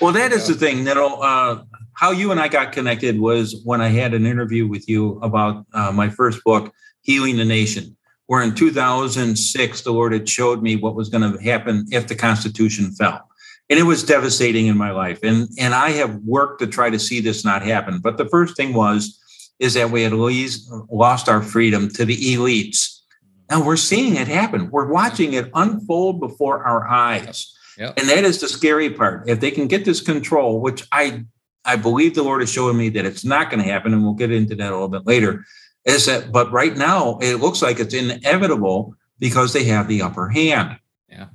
Well, 0.00 0.12
that 0.12 0.32
is 0.32 0.48
the 0.48 0.54
thing. 0.54 0.84
Know, 0.84 1.20
uh, 1.20 1.62
how 1.94 2.10
you 2.10 2.30
and 2.30 2.40
I 2.40 2.48
got 2.48 2.72
connected 2.72 3.20
was 3.20 3.60
when 3.64 3.80
I 3.80 3.88
had 3.88 4.14
an 4.14 4.26
interview 4.26 4.66
with 4.66 4.88
you 4.88 5.18
about 5.20 5.66
uh, 5.74 5.92
my 5.92 6.08
first 6.08 6.42
book, 6.44 6.72
Healing 7.02 7.36
the 7.36 7.44
Nation, 7.44 7.96
where 8.26 8.42
in 8.42 8.54
2006, 8.54 9.80
the 9.82 9.92
Lord 9.92 10.12
had 10.12 10.28
showed 10.28 10.62
me 10.62 10.76
what 10.76 10.94
was 10.94 11.08
going 11.08 11.32
to 11.32 11.42
happen 11.42 11.86
if 11.90 12.06
the 12.06 12.14
Constitution 12.14 12.92
fell. 12.92 13.28
And 13.68 13.78
it 13.78 13.84
was 13.84 14.04
devastating 14.04 14.66
in 14.66 14.76
my 14.76 14.90
life. 14.90 15.20
And, 15.22 15.48
and 15.58 15.74
I 15.74 15.90
have 15.90 16.16
worked 16.24 16.60
to 16.60 16.66
try 16.66 16.90
to 16.90 16.98
see 16.98 17.20
this 17.20 17.44
not 17.44 17.62
happen. 17.62 18.00
But 18.00 18.18
the 18.18 18.28
first 18.28 18.56
thing 18.56 18.74
was, 18.74 19.18
is 19.58 19.74
that 19.74 19.90
we 19.90 20.02
had 20.02 20.12
lost 20.12 21.28
our 21.28 21.42
freedom 21.42 21.88
to 21.90 22.04
the 22.04 22.16
elites. 22.34 23.00
And 23.48 23.64
we're 23.64 23.76
seeing 23.76 24.16
it 24.16 24.28
happen. 24.28 24.70
We're 24.70 24.90
watching 24.90 25.34
it 25.34 25.50
unfold 25.54 26.20
before 26.20 26.64
our 26.64 26.88
eyes. 26.88 27.54
Yep. 27.78 27.98
And 27.98 28.08
that 28.08 28.24
is 28.24 28.40
the 28.40 28.48
scary 28.48 28.90
part. 28.90 29.28
If 29.28 29.40
they 29.40 29.50
can 29.50 29.68
get 29.68 29.84
this 29.84 30.00
control, 30.00 30.60
which 30.60 30.86
I 30.92 31.24
I 31.64 31.76
believe 31.76 32.14
the 32.14 32.22
Lord 32.22 32.42
is 32.42 32.52
showing 32.52 32.76
me 32.76 32.88
that 32.90 33.04
it's 33.04 33.24
not 33.24 33.50
going 33.50 33.62
to 33.62 33.70
happen, 33.70 33.92
and 33.92 34.02
we'll 34.02 34.14
get 34.14 34.32
into 34.32 34.56
that 34.56 34.70
a 34.70 34.72
little 34.72 34.88
bit 34.88 35.06
later. 35.06 35.44
Is 35.84 36.06
that 36.06 36.30
but 36.32 36.52
right 36.52 36.76
now 36.76 37.18
it 37.20 37.36
looks 37.36 37.62
like 37.62 37.80
it's 37.80 37.94
inevitable 37.94 38.94
because 39.18 39.52
they 39.52 39.64
have 39.64 39.88
the 39.88 40.02
upper 40.02 40.28
hand. 40.28 40.78
Yeah. 41.08 41.26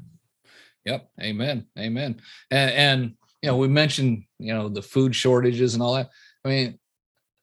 Yep. 0.86 1.10
Amen. 1.22 1.66
Amen. 1.78 2.22
And, 2.50 2.72
and 2.72 3.14
you 3.42 3.50
know, 3.50 3.58
we 3.58 3.68
mentioned, 3.68 4.24
you 4.40 4.54
know, 4.54 4.70
the 4.70 4.82
food 4.82 5.16
shortages 5.16 5.74
and 5.74 5.84
all 5.84 5.96
that. 5.96 6.10
I 6.44 6.50
mean, 6.50 6.80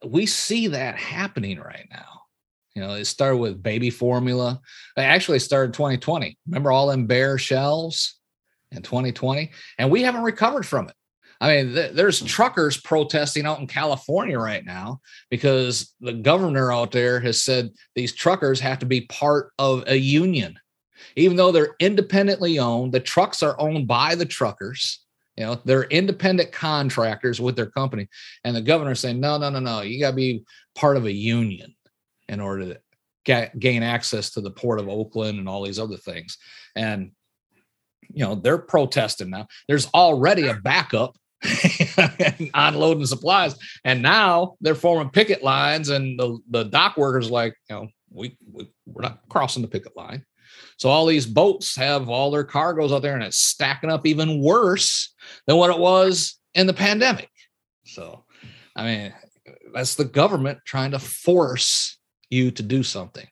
we 0.05 0.27
see 0.27 0.69
that 0.69 0.97
happening 0.97 1.59
right 1.59 1.87
now. 1.91 2.23
You 2.75 2.83
know, 2.83 2.95
it 2.95 3.05
started 3.05 3.37
with 3.37 3.63
baby 3.63 3.91
formula. 3.91 4.61
It 4.97 5.03
actually 5.03 5.39
started 5.39 5.75
2020. 5.75 6.37
Remember 6.47 6.73
all 6.73 6.89
them 6.89 7.07
bare 7.07 7.39
shelves 7.39 8.19
in 8.73 8.83
2020? 8.83 9.53
And 9.79 9.91
we 9.91 10.03
haven't 10.03 10.23
recovered 10.23 10.67
from 10.67 10.89
it. 10.89 10.95
I 11.41 11.57
mean, 11.57 11.75
th- 11.75 11.93
there's 11.93 12.23
truckers 12.23 12.81
protesting 12.81 13.47
out 13.47 13.61
in 13.61 13.67
California 13.67 14.39
right 14.39 14.65
now 14.65 15.01
because 15.31 15.95
the 16.01 16.13
governor 16.13 16.73
out 16.73 16.93
there 16.93 17.21
has 17.21 17.43
said 17.43 17.71
these 17.95 18.15
truckers 18.15 18.61
have 18.61 18.79
to 18.81 18.87
be 18.87 19.03
part 19.03 19.53
of 19.59 19.85
a 19.87 19.97
union. 19.97 20.59
Even 21.17 21.37
though 21.37 21.53
they're 21.53 21.77
independently 21.81 22.59
owned, 22.59 22.93
the 22.93 23.01
trucks 23.01 23.43
are 23.43 23.61
owned 23.61 23.87
by 23.87 24.15
the 24.15 24.25
truckers. 24.25 25.05
You 25.37 25.45
know, 25.45 25.61
they're 25.65 25.85
independent 25.85 26.53
contractors 26.53 27.41
with 27.41 27.57
their 27.57 27.67
company. 27.67 28.09
And 28.45 28.55
the 28.55 28.63
governor's 28.63 29.01
saying, 29.01 29.21
no, 29.21 29.37
no, 29.37 29.51
no, 29.51 29.59
no, 29.59 29.83
you 29.83 30.01
got 30.01 30.11
to 30.11 30.17
be 30.17 30.45
part 30.75 30.97
of 30.97 31.07
a 31.07 31.13
union 31.13 31.75
in 32.29 32.41
order 32.41 32.75
to 33.25 33.51
gain 33.59 33.83
access 33.83 34.31
to 34.31 34.41
the 34.41 34.51
port 34.51 34.79
of 34.79 34.89
Oakland 34.89 35.39
and 35.39 35.49
all 35.49 35.65
these 35.65 35.79
other 35.79 35.97
things. 35.97 36.39
And, 36.77 37.13
you 38.13 38.25
know, 38.25 38.35
they're 38.35 38.59
protesting 38.59 39.31
now. 39.31 39.49
There's 39.67 39.87
already 39.89 40.47
a 40.47 40.55
backup 40.55 41.17
unloading 42.55 43.07
supplies. 43.07 43.57
And 43.85 44.03
now 44.03 44.57
they're 44.61 44.75
forming 44.75 45.11
picket 45.11 45.43
lines, 45.43 45.89
and 45.89 46.19
the, 46.19 46.39
the 46.51 46.65
dock 46.65 46.97
workers 46.97 47.31
like, 47.31 47.57
you 47.69 47.77
know, 47.77 47.89
we, 48.11 48.37
we 48.53 48.69
we're 48.87 49.03
not 49.03 49.21
crossing 49.29 49.63
the 49.63 49.69
picket 49.69 49.97
line. 49.97 50.25
So 50.77 50.89
all 50.89 51.07
these 51.07 51.27
boats 51.27 51.77
have 51.77 52.09
all 52.09 52.31
their 52.31 52.45
cargoes 52.45 52.93
out 52.93 53.03
there, 53.03 53.15
and 53.15 53.23
it's 53.23 53.39
stacking 53.39 53.91
up 53.91 54.07
even 54.07 54.43
worse 54.43 55.13
than 55.47 55.57
what 55.57 55.71
it 55.71 55.79
was 55.79 56.39
in 56.55 56.67
the 56.67 56.73
pandemic. 56.73 57.31
So, 57.85 58.25
I 58.77 58.85
mean, 58.85 59.15
that's 59.73 59.95
the 59.95 60.05
government 60.05 60.61
trying 60.67 60.93
to 60.93 60.99
force 60.99 61.99
you 62.31 62.51
to 62.53 62.63
do 62.63 62.83
something. 62.83 63.27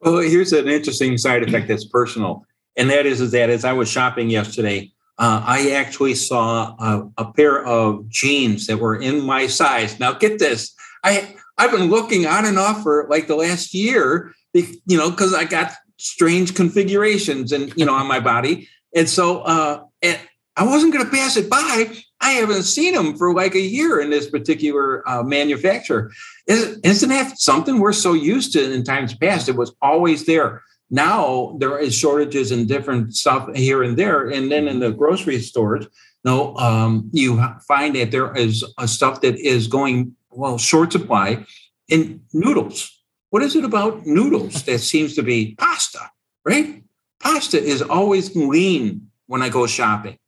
Well, 0.00 0.18
here's 0.18 0.52
an 0.52 0.68
interesting 0.68 1.16
side 1.18 1.42
effect 1.42 1.68
that's 1.68 1.86
personal, 1.86 2.44
and 2.76 2.90
that 2.90 3.06
is, 3.06 3.20
is 3.20 3.30
that 3.32 3.50
as 3.50 3.64
I 3.64 3.72
was 3.72 3.88
shopping 3.88 4.30
yesterday, 4.30 4.90
uh, 5.18 5.42
I 5.46 5.72
actually 5.72 6.14
saw 6.14 6.74
a, 6.78 7.10
a, 7.18 7.32
pair 7.32 7.64
of 7.64 8.08
jeans 8.08 8.66
that 8.66 8.78
were 8.78 8.96
in 8.96 9.20
my 9.24 9.46
size. 9.46 10.00
Now, 10.00 10.12
get 10.12 10.38
this, 10.38 10.74
I 11.04 11.36
I've 11.58 11.70
been 11.70 11.90
looking 11.90 12.26
on 12.26 12.46
and 12.46 12.58
off 12.58 12.82
for 12.82 13.06
like 13.10 13.26
the 13.26 13.36
last 13.36 13.74
year, 13.74 14.32
you 14.54 14.96
know, 14.96 15.10
because 15.10 15.34
I 15.34 15.44
got 15.44 15.72
strange 15.98 16.54
configurations 16.54 17.52
and 17.52 17.72
you 17.76 17.84
know 17.84 17.94
on 17.94 18.06
my 18.06 18.20
body, 18.20 18.68
and 18.94 19.08
so 19.08 19.42
uh, 19.42 19.84
and 20.00 20.18
I 20.56 20.64
wasn't 20.64 20.92
going 20.92 21.04
to 21.04 21.10
pass 21.10 21.36
it 21.36 21.48
by. 21.48 21.92
I 22.20 22.30
haven't 22.32 22.62
seen 22.62 22.94
them 22.94 23.16
for 23.16 23.34
like 23.34 23.54
a 23.54 23.60
year 23.60 24.00
in 24.00 24.10
this 24.10 24.30
particular 24.30 25.08
uh, 25.08 25.22
manufacturer. 25.22 26.12
Isn't 26.46 27.08
that 27.08 27.38
something 27.38 27.80
we're 27.80 27.92
so 27.92 28.12
used 28.12 28.52
to 28.52 28.72
in 28.72 28.84
times 28.84 29.14
past? 29.14 29.48
It 29.48 29.56
was 29.56 29.74
always 29.82 30.24
there. 30.26 30.62
Now 30.92 31.56
there 31.58 31.78
is 31.78 31.94
shortages 31.94 32.52
in 32.52 32.66
different 32.66 33.16
stuff 33.16 33.48
here 33.54 33.82
and 33.82 33.96
there, 33.96 34.28
and 34.28 34.52
then 34.52 34.68
in 34.68 34.78
the 34.78 34.92
grocery 34.92 35.40
stores, 35.40 35.86
no, 36.22 36.54
um, 36.56 37.08
you 37.12 37.42
find 37.66 37.96
that 37.96 38.10
there 38.10 38.36
is 38.36 38.62
a 38.78 38.86
stuff 38.86 39.22
that 39.22 39.38
is 39.38 39.66
going 39.66 40.14
well 40.30 40.58
short 40.58 40.92
supply 40.92 41.46
in 41.88 42.20
noodles. 42.34 43.02
What 43.30 43.42
is 43.42 43.56
it 43.56 43.64
about 43.64 44.06
noodles 44.06 44.62
that 44.64 44.80
seems 44.80 45.14
to 45.14 45.22
be 45.22 45.54
pasta? 45.56 46.10
Right? 46.44 46.84
Pasta 47.20 47.58
is 47.58 47.80
always 47.80 48.36
lean 48.36 49.08
when 49.26 49.40
I 49.40 49.48
go 49.48 49.66
shopping. 49.66 50.18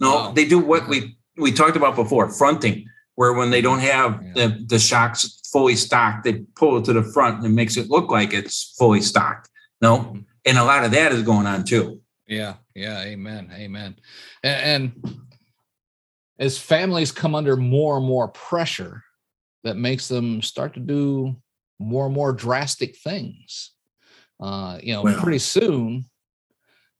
No, 0.00 0.14
wow. 0.14 0.32
they 0.32 0.44
do 0.44 0.58
what 0.58 0.86
we 0.86 1.16
we 1.38 1.50
talked 1.50 1.76
about 1.76 1.96
before, 1.96 2.28
fronting, 2.28 2.86
where 3.14 3.32
when 3.32 3.50
they 3.50 3.62
don't 3.62 3.78
have 3.78 4.22
yeah. 4.22 4.32
the 4.34 4.64
the 4.66 4.78
shocks 4.78 5.40
fully 5.50 5.76
stocked, 5.76 6.24
they 6.24 6.44
pull 6.56 6.76
it 6.76 6.84
to 6.84 6.92
the 6.92 7.02
front 7.02 7.38
and 7.38 7.46
it 7.46 7.50
makes 7.50 7.78
it 7.78 7.88
look 7.88 8.10
like 8.10 8.34
it's 8.34 8.74
fully 8.78 9.00
stocked. 9.00 9.49
No, 9.80 9.98
mm-hmm. 9.98 10.20
and 10.44 10.58
a 10.58 10.64
lot 10.64 10.84
of 10.84 10.92
that 10.92 11.12
is 11.12 11.22
going 11.22 11.46
on 11.46 11.64
too. 11.64 12.00
Yeah, 12.26 12.54
yeah, 12.74 13.00
amen, 13.02 13.50
amen. 13.52 13.96
And, 14.42 14.94
and 14.94 15.20
as 16.38 16.58
families 16.58 17.12
come 17.12 17.34
under 17.34 17.56
more 17.56 17.96
and 17.96 18.06
more 18.06 18.28
pressure, 18.28 19.02
that 19.64 19.76
makes 19.76 20.08
them 20.08 20.40
start 20.42 20.74
to 20.74 20.80
do 20.80 21.36
more 21.78 22.06
and 22.06 22.14
more 22.14 22.32
drastic 22.32 22.96
things. 22.96 23.72
Uh, 24.38 24.78
you 24.82 24.94
know, 24.94 25.02
well, 25.02 25.20
pretty 25.20 25.38
soon 25.38 26.04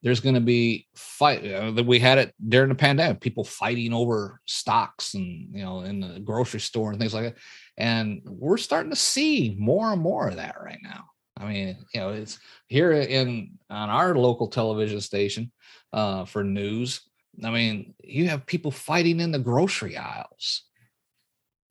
there's 0.02 0.20
going 0.20 0.34
to 0.34 0.40
be 0.40 0.86
fight. 0.94 1.44
Uh, 1.44 1.82
we 1.84 1.98
had 1.98 2.18
it 2.18 2.34
during 2.48 2.68
the 2.68 2.74
pandemic, 2.74 3.20
people 3.20 3.44
fighting 3.44 3.92
over 3.92 4.40
stocks 4.46 5.14
and 5.14 5.54
you 5.54 5.62
know 5.62 5.80
in 5.80 6.00
the 6.00 6.20
grocery 6.20 6.60
store 6.60 6.90
and 6.90 6.98
things 6.98 7.14
like 7.14 7.24
that. 7.24 7.36
And 7.76 8.22
we're 8.24 8.58
starting 8.58 8.90
to 8.90 8.96
see 8.96 9.56
more 9.58 9.92
and 9.92 10.02
more 10.02 10.28
of 10.28 10.36
that 10.36 10.56
right 10.62 10.80
now. 10.82 11.04
I 11.40 11.48
mean, 11.48 11.76
you 11.94 12.00
know, 12.00 12.10
it's 12.10 12.38
here 12.68 12.92
in 12.92 13.58
on 13.70 13.88
our 13.88 14.14
local 14.14 14.48
television 14.48 15.00
station 15.00 15.50
uh, 15.92 16.24
for 16.26 16.44
news. 16.44 17.00
I 17.42 17.50
mean, 17.50 17.94
you 18.04 18.28
have 18.28 18.44
people 18.44 18.70
fighting 18.70 19.20
in 19.20 19.32
the 19.32 19.38
grocery 19.38 19.96
aisles. 19.96 20.62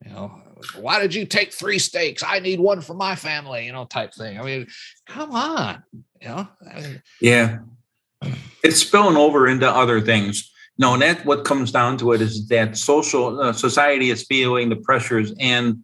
You 0.04 0.12
know, 0.12 0.42
why 0.80 1.00
did 1.00 1.14
you 1.14 1.26
take 1.26 1.54
three 1.54 1.78
steaks? 1.78 2.24
I 2.26 2.40
need 2.40 2.60
one 2.60 2.82
for 2.82 2.94
my 2.94 3.16
family. 3.16 3.66
You 3.66 3.74
know, 3.74 3.86
type 3.86 4.14
thing. 4.14 4.40
I 4.40 4.44
mean, 4.44 4.68
come 5.06 5.32
on. 5.32 5.84
You 6.22 6.30
know. 6.30 6.48
I 6.74 6.82
mean, 6.82 7.04
yeah, 7.22 7.60
it's 8.64 8.78
spilling 8.78 9.18
over 9.18 9.48
into 9.48 9.70
other 9.70 10.02
things. 10.02 10.52
No, 10.80 10.94
and 10.94 11.02
that 11.02 11.26
what 11.26 11.44
comes 11.44 11.72
down 11.72 11.98
to 11.98 12.14
it 12.14 12.22
is 12.22 12.48
that 12.48 12.78
social 12.78 13.40
uh, 13.40 13.54
society 13.54 14.10
is 14.10 14.24
feeling 14.24 14.70
the 14.70 14.78
pressures, 14.78 15.34
and 15.40 15.84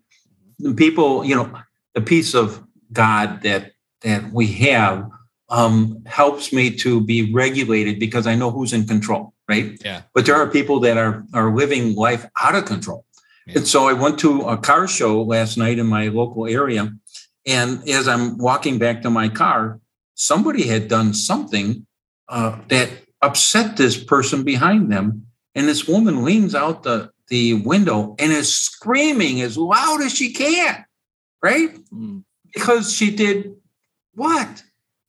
people, 0.78 1.26
you 1.26 1.36
know, 1.36 1.54
the 1.94 2.02
peace 2.02 2.34
of 2.34 2.64
God 2.94 3.42
that 3.44 3.74
that 4.06 4.32
we 4.32 4.48
have 4.48 5.10
um, 5.50 6.02
helps 6.06 6.54
me 6.54 6.72
to 6.78 7.02
be 7.02 7.34
regulated 7.34 8.00
because 8.00 8.28
I 8.28 8.36
know 8.36 8.52
who's 8.52 8.72
in 8.72 8.86
control, 8.86 9.34
right? 9.50 9.78
Yeah. 9.84 10.04
But 10.14 10.26
there 10.26 10.36
are 10.36 10.48
people 10.48 10.80
that 10.82 10.98
are 10.98 11.26
are 11.34 11.54
living 11.54 11.96
life 11.96 12.26
out 12.42 12.56
of 12.56 12.66
control, 12.66 13.06
yeah. 13.46 13.58
and 13.58 13.68
so 13.68 13.88
I 13.88 13.94
went 13.94 14.20
to 14.20 14.42
a 14.44 14.58
car 14.58 14.88
show 14.88 15.22
last 15.22 15.58
night 15.58 15.80
in 15.80 15.88
my 15.88 16.08
local 16.08 16.48
area, 16.48 16.94
and 17.46 17.88
as 17.90 18.08
I'm 18.08 18.38
walking 18.38 18.80
back 18.80 19.02
to 19.02 19.10
my 19.10 19.28
car, 19.28 19.80
somebody 20.14 20.68
had 20.68 20.88
done 20.88 21.14
something 21.14 21.86
uh, 22.30 22.60
that 22.70 22.90
upset 23.22 23.78
this 23.78 24.02
person 24.02 24.44
behind 24.44 24.92
them, 24.92 25.28
and 25.56 25.68
this 25.68 25.88
woman 25.88 26.24
leans 26.24 26.56
out 26.56 26.84
the 26.84 27.12
the 27.28 27.56
window 27.66 28.16
and 28.20 28.32
is 28.32 28.56
screaming 28.56 29.42
as 29.42 29.58
loud 29.58 30.02
as 30.02 30.14
she 30.14 30.32
can, 30.32 30.86
right? 31.42 31.76
Mm. 31.92 32.24
Because 32.54 32.94
she 32.94 33.10
did 33.16 33.56
what? 34.16 34.64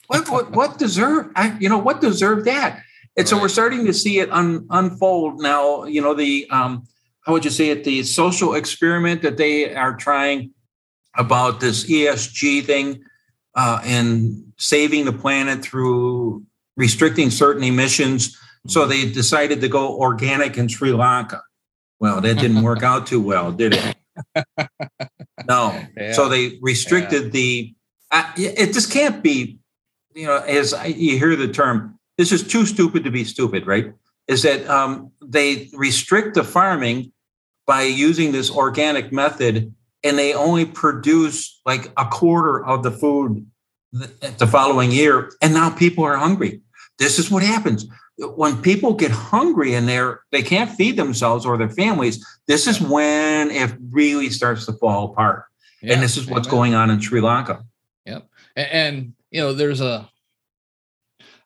What 0.08 0.28
what 0.30 0.50
what 0.52 0.78
deserved? 0.78 1.32
I, 1.34 1.56
you 1.58 1.68
know 1.68 1.78
what 1.78 2.00
deserved 2.00 2.46
that? 2.46 2.82
And 3.16 3.24
right. 3.24 3.28
so 3.28 3.40
we're 3.40 3.48
starting 3.48 3.86
to 3.86 3.92
see 3.92 4.20
it 4.20 4.30
un, 4.30 4.66
unfold 4.70 5.40
now. 5.40 5.84
You 5.84 6.00
know 6.02 6.14
the 6.14 6.46
um, 6.50 6.86
how 7.22 7.32
would 7.32 7.44
you 7.44 7.50
say 7.50 7.70
it? 7.70 7.84
The 7.84 8.02
social 8.04 8.54
experiment 8.54 9.22
that 9.22 9.36
they 9.36 9.74
are 9.74 9.96
trying 9.96 10.50
about 11.16 11.60
this 11.60 11.84
ESG 11.84 12.64
thing 12.64 13.02
uh, 13.54 13.80
and 13.84 14.52
saving 14.58 15.06
the 15.06 15.12
planet 15.12 15.62
through 15.62 16.44
restricting 16.76 17.30
certain 17.30 17.64
emissions. 17.64 18.36
So 18.68 18.86
they 18.86 19.10
decided 19.10 19.60
to 19.62 19.68
go 19.68 19.96
organic 19.98 20.56
in 20.56 20.68
Sri 20.68 20.92
Lanka. 20.92 21.42
Well, 21.98 22.20
that 22.20 22.38
didn't 22.38 22.62
work 22.62 22.82
out 22.82 23.06
too 23.06 23.20
well, 23.20 23.50
did 23.52 23.74
it? 23.74 23.96
No. 25.46 25.80
Yeah. 25.96 26.12
So 26.12 26.28
they 26.28 26.58
restricted 26.60 27.24
yeah. 27.24 27.30
the. 27.30 27.74
Uh, 28.16 28.32
it 28.36 28.72
just 28.72 28.90
can't 28.90 29.22
be, 29.22 29.58
you 30.14 30.26
know, 30.26 30.38
as 30.38 30.72
I, 30.72 30.86
you 30.86 31.18
hear 31.18 31.36
the 31.36 31.48
term, 31.48 31.98
this 32.16 32.32
is 32.32 32.46
too 32.46 32.64
stupid 32.64 33.04
to 33.04 33.10
be 33.10 33.24
stupid, 33.24 33.66
right? 33.66 33.92
Is 34.26 34.42
that 34.42 34.66
um, 34.70 35.12
they 35.22 35.68
restrict 35.74 36.34
the 36.34 36.42
farming 36.42 37.12
by 37.66 37.82
using 37.82 38.32
this 38.32 38.50
organic 38.50 39.12
method 39.12 39.74
and 40.02 40.18
they 40.18 40.32
only 40.32 40.64
produce 40.64 41.60
like 41.66 41.92
a 41.98 42.06
quarter 42.06 42.64
of 42.64 42.82
the 42.82 42.90
food 42.90 43.46
the 43.92 44.46
following 44.46 44.92
year. 44.92 45.30
And 45.42 45.52
now 45.52 45.68
people 45.68 46.02
are 46.04 46.16
hungry. 46.16 46.62
This 46.98 47.18
is 47.18 47.30
what 47.30 47.42
happens 47.42 47.86
when 48.18 48.62
people 48.62 48.94
get 48.94 49.10
hungry 49.10 49.74
and 49.74 49.86
they're 49.86 50.20
they 50.32 50.42
can't 50.42 50.70
feed 50.70 50.96
themselves 50.96 51.44
or 51.44 51.58
their 51.58 51.68
families. 51.68 52.24
This 52.46 52.66
is 52.66 52.80
when 52.80 53.50
it 53.50 53.74
really 53.90 54.30
starts 54.30 54.64
to 54.66 54.72
fall 54.72 55.12
apart. 55.12 55.44
Yeah, 55.82 55.92
and 55.92 56.02
this 56.02 56.16
is 56.16 56.26
what's 56.26 56.48
amen. 56.48 56.58
going 56.58 56.74
on 56.74 56.88
in 56.88 57.00
Sri 57.00 57.20
Lanka. 57.20 57.62
And, 58.56 58.68
and 58.70 59.12
you 59.30 59.40
know, 59.40 59.52
there's 59.52 59.80
a 59.80 60.08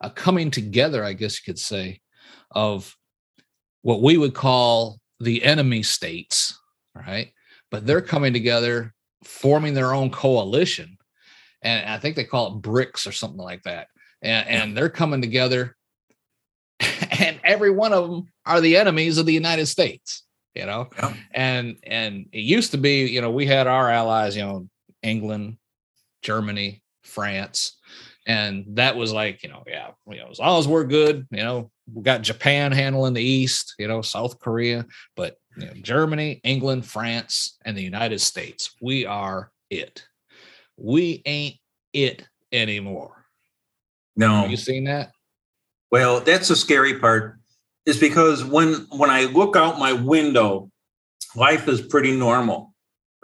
a 0.00 0.09
coming 0.09 0.50
together, 0.50 1.05
I 1.05 1.12
guess 1.12 1.38
you 1.38 1.52
could 1.52 1.59
say, 1.59 2.00
of 2.50 2.97
what 3.83 4.02
we 4.02 4.17
would 4.17 4.33
call 4.33 4.99
the 5.19 5.45
enemy 5.45 5.83
states, 5.83 6.59
right? 6.95 7.33
But 7.71 7.87
they're 7.87 8.00
coming 8.00 8.33
together, 8.33 8.95
forming 9.25 9.75
their 9.75 9.93
own 9.93 10.11
coalition. 10.11 10.97
And 11.61 11.87
I 11.87 11.99
think 11.99 12.17
they 12.17 12.25
call 12.25 12.57
it 12.57 12.62
BRICS 12.62 13.07
or 13.07 13.12
something 13.12 13.43
like 13.43 13.62
that 13.64 13.88
and, 14.23 14.49
and 14.49 14.76
they're 14.76 14.88
coming 14.88 15.21
together 15.21 15.76
and 16.81 17.40
every 17.45 17.71
one 17.71 17.93
of 17.93 18.09
them 18.09 18.29
are 18.47 18.61
the 18.61 18.76
enemies 18.76 19.19
of 19.19 19.26
the 19.26 19.33
united 19.33 19.67
states 19.67 20.25
you 20.55 20.67
know 20.67 20.88
yeah. 20.99 21.14
and 21.33 21.76
and 21.85 22.26
it 22.33 22.40
used 22.40 22.71
to 22.71 22.79
be 22.79 23.07
you 23.07 23.21
know 23.21 23.31
we 23.31 23.47
had 23.47 23.67
our 23.67 23.90
allies 23.90 24.37
you 24.37 24.43
know 24.43 24.69
england 25.02 25.57
Germany, 26.23 26.83
France. 27.11 27.76
And 28.26 28.64
that 28.76 28.97
was 28.97 29.12
like, 29.12 29.43
you 29.43 29.49
know, 29.49 29.64
yeah, 29.67 29.88
you 30.09 30.19
know, 30.19 30.29
as 30.31 30.38
long 30.38 30.59
as 30.59 30.69
we're 30.69 30.85
good, 30.85 31.26
you 31.31 31.43
know, 31.43 31.71
we 31.93 32.02
got 32.02 32.23
Japan 32.23 32.71
handling 32.71 33.14
the 33.14 33.23
East, 33.23 33.75
you 33.79 33.88
know, 33.88 34.02
South 34.02 34.38
Korea, 34.38 34.87
but 35.17 35.37
you 35.57 35.67
know, 35.67 35.73
Germany, 35.83 36.40
England, 36.45 36.87
France, 36.87 37.59
and 37.64 37.76
the 37.76 37.83
United 37.83 38.21
States, 38.21 38.75
we 38.81 39.07
are 39.07 39.50
it. 39.71 40.05
We 40.76 41.23
ain't 41.26 41.57
it 41.93 42.25
anymore. 42.52 43.25
No. 44.17 44.43
Have 44.43 44.50
you 44.50 44.57
seen 44.57 44.85
that? 44.85 45.12
Well, 45.90 46.21
that's 46.21 46.49
the 46.49 46.57
scary 46.57 46.99
part. 46.99 47.38
Is 47.87 47.99
because 47.99 48.45
when 48.45 48.87
when 48.90 49.11
I 49.11 49.25
look 49.25 49.57
out 49.57 49.79
my 49.79 49.93
window, 49.93 50.71
life 51.35 51.67
is 51.67 51.81
pretty 51.81 52.12
normal, 52.17 52.75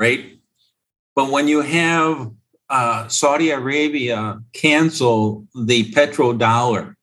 right? 0.01 0.39
But 1.15 1.31
when 1.31 1.47
you 1.47 1.61
have 1.61 2.33
uh, 2.69 3.09
Saudi 3.09 3.51
Arabia 3.51 4.41
cancel 4.53 5.47
the 5.55 5.91
petrodollar 5.93 6.95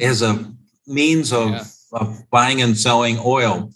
as 0.00 0.22
a 0.22 0.44
means 0.86 1.32
of, 1.32 1.50
yeah. 1.50 1.64
of 1.92 2.30
buying 2.30 2.62
and 2.62 2.76
selling 2.76 3.18
oil, 3.24 3.70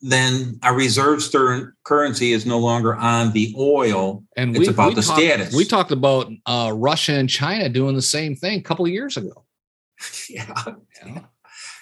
then 0.00 0.58
our 0.62 0.74
reserve 0.74 1.22
stern 1.22 1.72
currency 1.84 2.32
is 2.32 2.46
no 2.46 2.58
longer 2.58 2.94
on 2.94 3.32
the 3.32 3.54
oil. 3.58 4.22
And 4.36 4.56
it's 4.56 4.66
we, 4.66 4.68
about 4.68 4.88
we 4.90 4.94
the 4.94 5.02
talked, 5.02 5.18
status. 5.18 5.54
We 5.54 5.64
talked 5.64 5.90
about 5.90 6.30
uh, 6.46 6.72
Russia 6.74 7.12
and 7.12 7.28
China 7.28 7.68
doing 7.68 7.96
the 7.96 8.02
same 8.02 8.36
thing 8.36 8.60
a 8.60 8.62
couple 8.62 8.84
of 8.84 8.92
years 8.92 9.16
ago. 9.16 9.44
yeah. 10.28 10.64
yeah. 11.04 11.20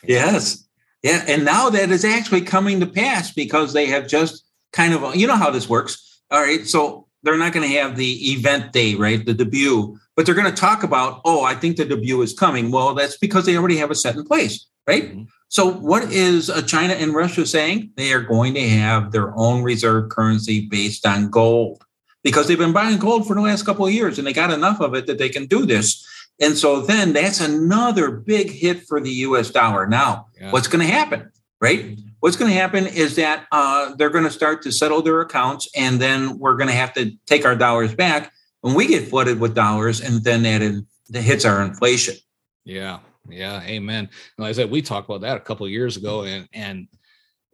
Yes. 0.07 0.69
Yeah. 1.03 1.25
And 1.27 1.45
now 1.45 1.69
that 1.71 1.91
is 1.91 2.05
actually 2.05 2.43
coming 2.43 2.79
to 2.79 2.87
pass 2.87 3.33
because 3.33 3.73
they 3.73 3.87
have 3.87 4.07
just 4.07 4.45
kind 4.73 4.95
of, 4.95 5.17
you 5.17 5.27
know 5.27 5.35
how 5.35 5.51
this 5.51 5.69
works. 5.69 6.21
All 6.31 6.41
right. 6.41 6.65
So 6.65 7.06
they're 7.27 7.37
not 7.37 7.53
going 7.53 7.69
to 7.69 7.79
have 7.79 7.97
the 7.97 8.33
event 8.33 8.73
day, 8.73 8.95
right? 8.95 9.25
The 9.25 9.35
debut, 9.35 9.99
but 10.15 10.25
they're 10.25 10.35
going 10.35 10.51
to 10.51 10.61
talk 10.61 10.83
about, 10.83 11.21
oh, 11.25 11.45
I 11.45 11.55
think 11.55 11.77
the 11.77 11.85
debut 11.85 12.23
is 12.23 12.33
coming. 12.33 12.71
Well, 12.71 12.95
that's 12.95 13.17
because 13.19 13.47
they 13.47 13.57
already 13.57 13.77
have 13.79 13.91
a 13.91 13.95
set 13.95 14.15
in 14.15 14.25
place, 14.25 14.67
right? 14.87 15.05
Mm-hmm. 15.05 15.23
So, 15.49 15.71
what 15.71 16.05
is 16.13 16.51
uh, 16.51 16.63
China 16.63 16.95
and 16.95 17.15
Russia 17.15 17.47
saying? 17.47 17.91
They 17.97 18.13
are 18.13 18.21
going 18.21 18.55
to 18.55 18.69
have 18.69 19.13
their 19.13 19.37
own 19.37 19.63
reserve 19.63 20.11
currency 20.11 20.67
based 20.69 21.07
on 21.07 21.31
gold 21.31 21.85
because 22.23 22.49
they've 22.49 22.59
been 22.59 22.73
buying 22.73 22.99
gold 22.99 23.27
for 23.27 23.35
the 23.35 23.41
last 23.41 23.65
couple 23.65 23.87
of 23.87 23.93
years 23.93 24.19
and 24.19 24.27
they 24.27 24.33
got 24.33 24.51
enough 24.51 24.81
of 24.81 24.95
it 24.95 25.07
that 25.07 25.19
they 25.19 25.29
can 25.29 25.47
do 25.47 25.65
this. 25.65 26.05
And 26.41 26.57
so 26.57 26.81
then 26.81 27.13
that's 27.13 27.41
another 27.41 28.11
big 28.11 28.51
hit 28.51 28.87
for 28.87 29.01
the 29.01 29.11
US 29.11 29.51
dollar. 29.51 29.87
Now, 29.87 30.27
yeah. 30.41 30.51
what's 30.51 30.69
going 30.69 30.85
to 30.85 30.93
happen, 30.93 31.31
right? 31.61 31.99
What's 32.27 32.37
going 32.37 32.51
to 32.51 32.59
happen 32.59 32.89
is 32.89 33.15
that 33.15 33.47
uh, 33.53 33.95
they're 33.95 34.11
going 34.11 34.25
to 34.25 34.33
start 34.33 34.61
to 34.63 34.73
settle 34.73 35.01
their 35.01 35.21
accounts 35.21 35.69
and 35.77 36.01
then 36.01 36.41
we're 36.41 36.57
going 36.57 36.67
to 36.67 36.75
have 36.75 36.93
to 36.95 37.13
take 37.25 37.45
our 37.45 37.55
dollars 37.55 37.95
back 37.95 38.33
when 38.63 38.75
we 38.75 38.89
get 38.89 39.07
flooded 39.07 39.39
with 39.39 39.55
dollars 39.55 40.01
and 40.01 40.25
then 40.25 40.43
that, 40.43 40.85
that 41.11 41.23
hits 41.23 41.45
our 41.45 41.63
inflation. 41.63 42.17
Yeah. 42.65 42.99
Yeah, 43.29 43.63
amen. 43.63 44.09
like 44.39 44.49
I 44.49 44.53
said, 44.55 44.73
we 44.73 44.83
talked 44.83 45.09
about 45.09 45.21
that 45.21 45.37
a 45.37 45.41
couple 45.41 45.67
of 45.67 45.71
years 45.71 45.97
ago, 45.97 46.25
and 46.25 46.49
and 46.53 46.89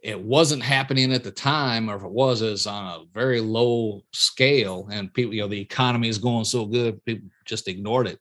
it 0.02 0.19
wasn't 0.19 0.62
happening 0.62 1.12
at 1.12 1.23
the 1.23 1.31
time, 1.31 1.91
or 1.91 1.97
if 1.97 2.02
it 2.02 2.11
was, 2.11 2.41
it's 2.41 2.67
on 2.67 2.87
a 2.87 3.05
very 3.12 3.43
low 3.43 4.00
scale, 4.12 4.88
and 4.91 5.12
people, 5.12 5.35
you 5.35 5.43
know, 5.43 5.49
the 5.49 5.61
economy 5.61 6.09
is 6.09 6.17
going 6.17 6.45
so 6.45 6.64
good, 6.64 7.05
people 7.05 7.29
just 7.45 7.69
ignored 7.69 8.07
it. 8.07 8.19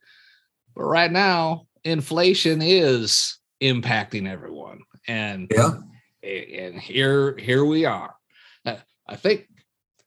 But 0.74 0.84
right 0.84 1.12
now, 1.12 1.66
inflation 1.84 2.60
is 2.60 3.38
impacting 3.62 4.28
everyone, 4.28 4.80
and 5.08 5.50
yeah, 5.50 5.72
and 6.22 6.80
here 6.80 7.36
here 7.36 7.64
we 7.64 7.84
are. 7.84 8.14
I 9.08 9.16
think, 9.16 9.46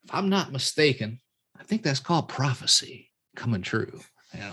if 0.04 0.14
I'm 0.14 0.30
not 0.30 0.52
mistaken, 0.52 1.20
I 1.60 1.64
think 1.64 1.84
that's 1.84 2.00
called 2.00 2.28
prophecy 2.28 3.12
coming 3.36 3.62
true. 3.62 4.00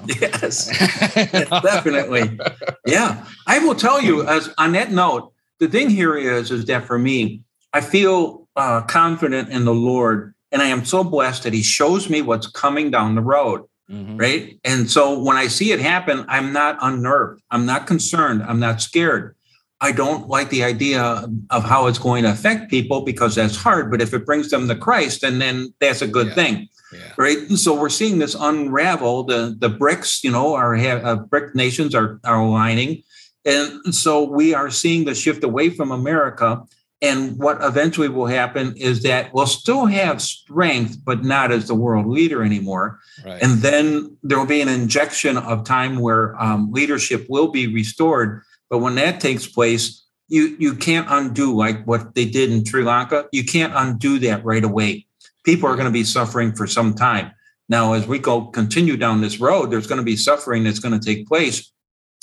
Yes, 0.07 0.69
definitely. 1.19 2.39
Yeah, 2.87 3.27
I 3.49 3.59
will 3.59 3.75
tell 3.75 4.01
you. 4.01 4.25
As 4.25 4.49
on 4.57 4.71
that 4.73 4.93
note, 4.93 5.33
the 5.59 5.67
thing 5.67 5.91
here 5.91 6.17
is, 6.17 6.53
is 6.53 6.67
that 6.67 6.85
for 6.85 7.01
me, 7.01 7.43
I 7.73 7.81
feel 7.81 8.47
uh, 8.55 8.83
confident 8.83 9.49
in 9.49 9.65
the 9.65 9.75
Lord, 9.75 10.37
and 10.53 10.63
I 10.63 10.67
am 10.67 10.85
so 10.85 11.03
blessed 11.03 11.43
that 11.43 11.53
He 11.53 11.63
shows 11.63 12.09
me 12.09 12.23
what's 12.23 12.47
coming 12.47 12.93
down 12.93 13.17
the 13.17 13.23
road. 13.23 13.63
Mm-hmm. 13.91 14.19
Right. 14.19 14.61
And 14.63 14.89
so 14.89 15.19
when 15.19 15.37
I 15.37 15.49
see 15.49 15.73
it 15.73 15.81
happen, 15.81 16.27
I'm 16.29 16.53
not 16.53 16.79
unnerved. 16.81 17.43
I'm 17.51 17.67
not 17.67 17.89
concerned. 17.89 18.45
I'm 18.45 18.61
not 18.61 18.81
scared. 18.81 19.35
I 19.83 19.91
don't 19.91 20.29
like 20.29 20.49
the 20.49 20.63
idea 20.63 21.29
of 21.51 21.65
how 21.65 21.89
it's 21.89 21.99
going 21.99 22.23
to 22.23 22.31
affect 22.31 22.71
people 22.71 23.01
because 23.03 23.35
that's 23.35 23.57
hard. 23.57 23.91
But 23.91 24.01
if 24.01 24.15
it 24.15 24.25
brings 24.25 24.49
them 24.49 24.69
to 24.69 24.77
Christ, 24.77 25.25
and 25.25 25.41
then 25.41 25.75
that's 25.81 26.01
a 26.01 26.07
good 26.07 26.29
yeah. 26.29 26.35
thing. 26.35 26.69
Yeah. 26.93 27.13
Right. 27.17 27.39
And 27.39 27.59
so 27.59 27.79
we're 27.79 27.89
seeing 27.89 28.19
this 28.19 28.37
unravel. 28.39 29.25
The 29.25 29.57
the 29.59 29.69
BRICS, 29.69 30.23
you 30.23 30.31
know, 30.31 30.55
our 30.55 30.77
uh, 30.77 31.17
BRIC 31.17 31.55
nations 31.57 31.95
are 31.95 32.21
are 32.23 32.41
aligning, 32.41 33.03
and 33.45 33.95
so 33.95 34.23
we 34.23 34.55
are 34.55 34.71
seeing 34.71 35.05
the 35.05 35.15
shift 35.15 35.43
away 35.43 35.71
from 35.71 35.91
America. 35.91 36.63
And 37.01 37.37
what 37.37 37.59
eventually 37.61 38.09
will 38.09 38.27
happen 38.27 38.77
is 38.77 39.03
that 39.03 39.35
we'll 39.35 39.49
still 39.49 39.87
have 39.87 40.23
strength, 40.23 40.99
but 41.05 41.25
not 41.25 41.51
as 41.51 41.67
the 41.67 41.75
world 41.75 42.07
leader 42.07 42.45
anymore. 42.45 43.01
Right. 43.27 43.43
And 43.43 43.59
then 43.59 44.17
there 44.23 44.39
will 44.39 44.47
be 44.47 44.61
an 44.61 44.69
injection 44.69 45.37
of 45.37 45.65
time 45.65 45.99
where 45.99 46.41
um, 46.41 46.71
leadership 46.71 47.27
will 47.29 47.49
be 47.49 47.67
restored. 47.67 48.43
But 48.73 48.79
when 48.79 48.97
that 48.97 49.21
takes 49.21 49.47
place, 49.47 50.05
you 50.27 50.57
you 50.59 50.75
can't 50.75 51.07
undo 51.09 51.55
like 51.55 51.85
what 51.85 52.17
they 52.17 52.25
did 52.25 52.51
in 52.51 52.65
Sri 52.65 52.83
Lanka. 52.83 53.27
You 53.31 53.45
can't 53.45 53.73
undo 53.77 54.19
that 54.19 54.45
right 54.45 54.65
away 54.65 55.07
people 55.45 55.69
are 55.69 55.75
going 55.75 55.87
to 55.87 55.93
be 55.93 56.05
suffering 56.05 56.53
for 56.53 56.67
some 56.67 56.95
time. 56.95 57.33
Now, 57.69 57.95
as 57.95 58.07
we 58.07 58.19
go 58.19 58.47
continue 58.47 58.97
down 58.97 59.21
this 59.21 59.41
road, 59.41 59.71
there's 59.71 59.87
going 59.87 59.99
to 60.01 60.05
be 60.05 60.17
suffering 60.17 60.65
that's 60.65 60.79
going 60.79 60.99
to 60.99 61.05
take 61.05 61.27
place. 61.27 61.71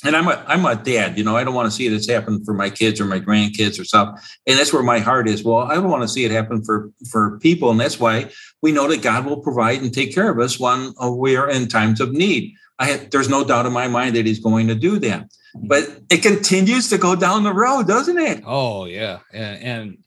And 0.06 0.16
I'm 0.16 0.30
a 0.30 0.42
I'm 0.48 0.66
a 0.66 0.78
dad, 0.78 1.18
you 1.18 1.26
know, 1.26 1.36
I 1.36 1.44
don't 1.44 1.54
want 1.54 1.66
to 1.66 1.76
see 1.76 1.90
this 1.90 2.08
happen 2.08 2.46
for 2.46 2.54
my 2.54 2.70
kids 2.70 3.02
or 3.02 3.06
my 3.06 3.20
grandkids 3.20 3.78
or 3.78 3.84
stuff. 3.84 4.38
And 4.48 4.58
that's 4.58 4.72
where 4.72 4.84
my 4.84 5.00
heart 5.00 5.28
is. 5.28 5.44
Well, 5.44 5.58
I 5.58 5.74
don't 5.74 5.90
want 5.90 6.04
to 6.04 6.08
see 6.08 6.24
it 6.24 6.32
happen 6.32 6.64
for 6.64 6.90
for 7.12 7.38
people, 7.40 7.70
and 7.70 7.78
that's 7.78 8.00
why 8.00 8.30
we 8.62 8.72
know 8.72 8.88
that 8.88 9.02
God 9.02 9.26
will 9.26 9.42
provide 9.42 9.82
and 9.82 9.94
take 9.94 10.16
care 10.16 10.30
of 10.30 10.40
us 10.40 10.58
when 10.58 10.94
uh, 11.04 11.12
we 11.12 11.36
are 11.36 11.50
in 11.50 11.68
times 11.68 12.00
of 12.00 12.14
need. 12.14 12.54
I 12.80 12.86
have, 12.86 13.10
there's 13.10 13.30
no 13.30 13.44
doubt 13.44 13.66
in 13.66 13.74
my 13.74 13.88
mind 13.88 14.16
that 14.16 14.26
He's 14.26 14.40
going 14.40 14.68
to 14.68 14.76
do 14.76 15.00
that. 15.00 15.30
But 15.56 15.84
it 16.10 16.22
continues 16.22 16.90
to 16.90 16.98
go 16.98 17.16
down 17.16 17.44
the 17.44 17.54
road, 17.54 17.88
doesn't 17.88 18.18
it? 18.18 18.44
Oh 18.46 18.86
yeah, 18.86 19.20
and, 19.34 19.64
and 19.64 19.98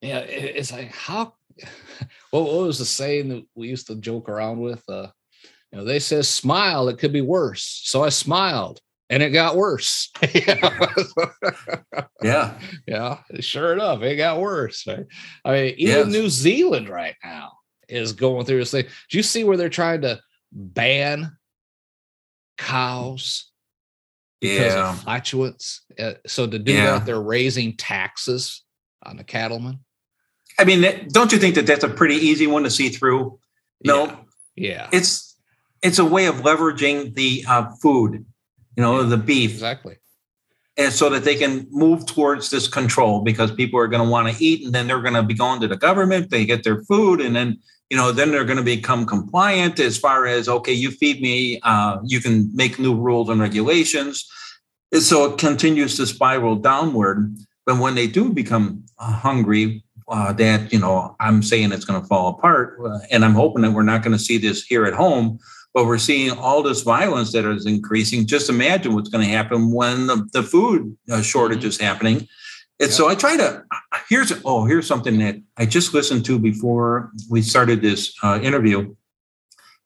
yeah, 0.00 0.18
it's 0.18 0.72
like 0.72 0.92
how 0.92 1.34
what, 2.30 2.44
what 2.44 2.66
was 2.66 2.78
the 2.78 2.84
saying 2.84 3.28
that 3.30 3.44
we 3.54 3.68
used 3.68 3.88
to 3.88 3.96
joke 3.96 4.28
around 4.28 4.60
with? 4.60 4.82
Uh, 4.88 5.08
you 5.72 5.78
know, 5.78 5.84
they 5.84 5.98
says 5.98 6.28
smile, 6.28 6.88
it 6.88 6.98
could 6.98 7.12
be 7.12 7.20
worse. 7.20 7.82
So 7.84 8.04
I 8.04 8.08
smiled 8.08 8.80
and 9.10 9.22
it 9.22 9.30
got 9.30 9.56
worse. 9.56 10.10
yeah. 10.34 10.88
Yeah. 12.86 13.18
Sure 13.40 13.72
enough, 13.72 14.02
it 14.02 14.16
got 14.16 14.40
worse. 14.40 14.86
Right? 14.86 15.06
I 15.44 15.52
mean, 15.52 15.74
even 15.78 15.96
yes. 15.96 16.06
New 16.06 16.28
Zealand 16.28 16.88
right 16.88 17.14
now 17.22 17.52
is 17.88 18.12
going 18.12 18.46
through 18.46 18.58
this 18.58 18.72
thing. 18.72 18.86
Do 19.10 19.16
you 19.16 19.22
see 19.22 19.44
where 19.44 19.56
they're 19.56 19.68
trying 19.68 20.02
to 20.02 20.20
ban 20.52 21.36
cows 22.56 23.50
because 24.40 24.74
yeah. 24.74 24.90
of 24.90 25.00
flatulence? 25.00 25.82
Uh, 25.98 26.14
so 26.26 26.46
to 26.46 26.58
do 26.58 26.72
yeah. 26.72 26.92
that, 26.92 27.06
they're 27.06 27.20
raising 27.20 27.76
taxes 27.76 28.62
on 29.02 29.16
the 29.16 29.24
cattlemen. 29.24 29.80
I 30.58 30.64
mean, 30.64 31.08
don't 31.08 31.32
you 31.32 31.38
think 31.38 31.54
that 31.56 31.66
that's 31.66 31.84
a 31.84 31.88
pretty 31.88 32.16
easy 32.16 32.46
one 32.46 32.62
to 32.62 32.70
see 32.70 32.88
through? 32.88 33.38
No, 33.84 34.06
yeah, 34.06 34.16
yeah. 34.56 34.88
it's 34.92 35.36
it's 35.82 35.98
a 35.98 36.04
way 36.04 36.26
of 36.26 36.36
leveraging 36.36 37.14
the 37.14 37.44
uh, 37.46 37.70
food, 37.82 38.24
you 38.74 38.82
know, 38.82 39.02
the 39.02 39.18
beef 39.18 39.52
exactly, 39.52 39.96
and 40.78 40.92
so 40.92 41.10
that 41.10 41.24
they 41.24 41.36
can 41.36 41.66
move 41.70 42.06
towards 42.06 42.48
this 42.48 42.68
control 42.68 43.20
because 43.20 43.52
people 43.52 43.78
are 43.78 43.86
going 43.86 44.02
to 44.02 44.08
want 44.08 44.34
to 44.34 44.42
eat, 44.42 44.64
and 44.64 44.74
then 44.74 44.86
they're 44.86 45.02
going 45.02 45.14
to 45.14 45.22
be 45.22 45.34
going 45.34 45.60
to 45.60 45.68
the 45.68 45.76
government. 45.76 46.30
They 46.30 46.46
get 46.46 46.64
their 46.64 46.82
food, 46.84 47.20
and 47.20 47.36
then 47.36 47.58
you 47.90 47.96
know, 47.96 48.12
then 48.12 48.30
they're 48.30 48.44
going 48.44 48.56
to 48.58 48.64
become 48.64 49.06
compliant 49.06 49.78
as 49.78 49.96
far 49.96 50.26
as 50.26 50.48
okay, 50.48 50.72
you 50.72 50.90
feed 50.90 51.20
me, 51.20 51.60
uh, 51.62 51.98
you 52.04 52.20
can 52.20 52.54
make 52.54 52.78
new 52.78 52.94
rules 52.94 53.28
and 53.28 53.40
regulations. 53.40 54.28
And 54.92 55.02
so 55.02 55.32
it 55.32 55.38
continues 55.38 55.96
to 55.96 56.06
spiral 56.06 56.56
downward. 56.56 57.36
But 57.64 57.78
when 57.78 57.94
they 57.94 58.06
do 58.06 58.32
become 58.32 58.84
hungry, 58.98 59.84
uh, 60.08 60.32
that 60.34 60.72
you 60.72 60.78
know 60.78 61.16
I'm 61.18 61.42
saying 61.42 61.72
it's 61.72 61.84
going 61.84 62.00
to 62.00 62.06
fall 62.06 62.28
apart, 62.28 62.78
uh, 62.84 62.98
and 63.10 63.24
I'm 63.24 63.34
hoping 63.34 63.62
that 63.62 63.72
we're 63.72 63.82
not 63.82 64.02
going 64.02 64.16
to 64.16 64.22
see 64.22 64.38
this 64.38 64.64
here 64.64 64.86
at 64.86 64.94
home. 64.94 65.38
But 65.74 65.84
we're 65.84 65.98
seeing 65.98 66.30
all 66.30 66.62
this 66.62 66.82
violence 66.82 67.32
that 67.32 67.44
is 67.44 67.66
increasing. 67.66 68.26
Just 68.26 68.48
imagine 68.48 68.94
what's 68.94 69.10
going 69.10 69.26
to 69.26 69.30
happen 69.30 69.72
when 69.72 70.06
the, 70.06 70.26
the 70.32 70.42
food 70.42 70.96
uh, 71.10 71.20
shortage 71.20 71.58
mm-hmm. 71.58 71.68
is 71.68 71.78
happening. 71.78 72.16
And 72.80 72.88
yeah. 72.88 72.94
so 72.96 73.08
I 73.08 73.14
try 73.14 73.36
to. 73.36 73.62
Here's 74.08 74.32
oh, 74.44 74.64
here's 74.64 74.86
something 74.86 75.18
that 75.18 75.36
I 75.56 75.66
just 75.66 75.92
listened 75.92 76.24
to 76.26 76.38
before 76.38 77.10
we 77.28 77.42
started 77.42 77.82
this 77.82 78.14
uh, 78.22 78.38
interview, 78.42 78.94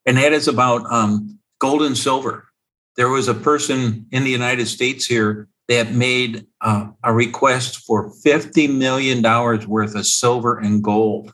and 0.07 0.17
that 0.19 0.33
is 0.33 0.47
about 0.47 0.85
um, 0.93 1.39
gold 1.59 1.83
and 1.83 1.97
silver. 1.97 2.49
There 2.97 3.09
was 3.09 3.29
a 3.29 3.35
person 3.35 4.07
in 4.13 4.25
the 4.25 4.31
United 4.31 4.67
States 4.67 5.07
here 5.07 5.49
that 5.69 5.93
made 5.93 6.47
uh, 6.61 6.89
a 7.05 7.15
request 7.15 7.87
for 7.87 8.13
$50 8.13 8.77
million 8.77 9.23
worth 9.23 9.95
of 9.95 10.05
silver 10.05 10.59
and 10.59 10.83
gold. 10.83 11.33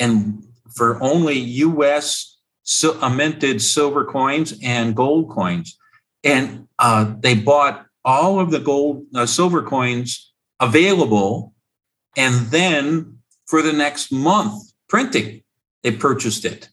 And 0.00 0.44
for 0.74 1.00
only 1.00 1.38
US 1.38 2.38
so, 2.64 2.98
minted 3.08 3.62
silver 3.62 4.04
coins 4.04 4.54
and 4.62 4.96
gold 4.96 5.30
coins, 5.30 5.78
and 6.24 6.66
uh, 6.78 7.14
they 7.20 7.34
bought 7.34 7.86
all 8.04 8.40
of 8.40 8.50
the 8.50 8.58
gold, 8.58 9.06
uh, 9.14 9.26
silver 9.26 9.62
coins 9.62 10.32
available, 10.58 11.54
and 12.16 12.46
then 12.46 13.18
for 13.46 13.62
the 13.62 13.72
next 13.72 14.12
month 14.12 14.72
printing, 14.88 15.42
they 15.82 15.92
purchased 15.92 16.44
it. 16.44 16.68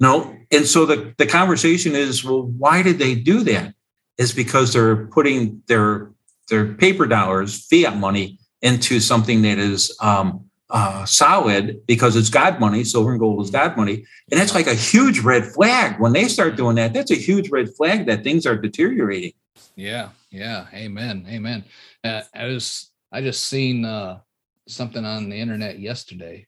No, 0.00 0.36
and 0.50 0.66
so 0.66 0.86
the 0.86 1.14
the 1.18 1.26
conversation 1.26 1.94
is, 1.94 2.24
well, 2.24 2.42
why 2.42 2.82
did 2.82 2.98
they 2.98 3.14
do 3.14 3.42
that? 3.44 3.74
Is 4.18 4.32
because 4.32 4.72
they're 4.72 5.06
putting 5.06 5.62
their 5.68 6.10
their 6.48 6.74
paper 6.74 7.06
dollars, 7.06 7.66
fiat 7.66 7.96
money, 7.96 8.38
into 8.62 9.00
something 9.00 9.42
that 9.42 9.58
is 9.58 9.96
um, 10.00 10.44
uh, 10.70 11.04
solid 11.04 11.84
because 11.86 12.16
it's 12.16 12.30
God 12.30 12.58
money. 12.58 12.84
Silver 12.84 13.10
and 13.10 13.20
gold 13.20 13.44
is 13.44 13.50
God 13.50 13.76
money, 13.76 14.04
and 14.30 14.40
that's 14.40 14.54
like 14.54 14.66
a 14.66 14.74
huge 14.74 15.20
red 15.20 15.44
flag. 15.44 16.00
When 16.00 16.12
they 16.12 16.28
start 16.28 16.56
doing 16.56 16.76
that, 16.76 16.94
that's 16.94 17.10
a 17.10 17.16
huge 17.16 17.50
red 17.50 17.74
flag 17.74 18.06
that 18.06 18.24
things 18.24 18.46
are 18.46 18.56
deteriorating. 18.56 19.32
Yeah, 19.76 20.10
yeah, 20.30 20.66
amen, 20.72 21.26
amen. 21.28 21.64
Uh, 22.02 22.22
I 22.34 22.46
was 22.46 22.90
I 23.10 23.20
just 23.20 23.46
seen 23.46 23.84
uh, 23.84 24.20
something 24.68 25.04
on 25.04 25.28
the 25.28 25.36
internet 25.36 25.78
yesterday 25.78 26.46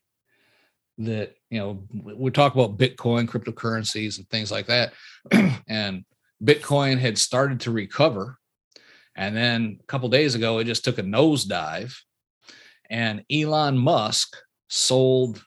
that 0.97 1.35
you 1.49 1.59
know 1.59 1.83
we 1.91 2.31
talk 2.31 2.53
about 2.53 2.77
Bitcoin, 2.77 3.27
cryptocurrencies, 3.27 4.17
and 4.17 4.29
things 4.29 4.51
like 4.51 4.67
that, 4.67 4.93
and 5.67 6.05
Bitcoin 6.43 6.97
had 6.97 7.17
started 7.17 7.61
to 7.61 7.71
recover, 7.71 8.37
and 9.15 9.35
then 9.35 9.79
a 9.81 9.85
couple 9.85 10.09
days 10.09 10.35
ago 10.35 10.59
it 10.59 10.65
just 10.65 10.83
took 10.83 10.97
a 10.97 11.03
nosedive. 11.03 11.93
And 12.89 13.23
Elon 13.31 13.77
Musk 13.79 14.37
sold, 14.69 15.43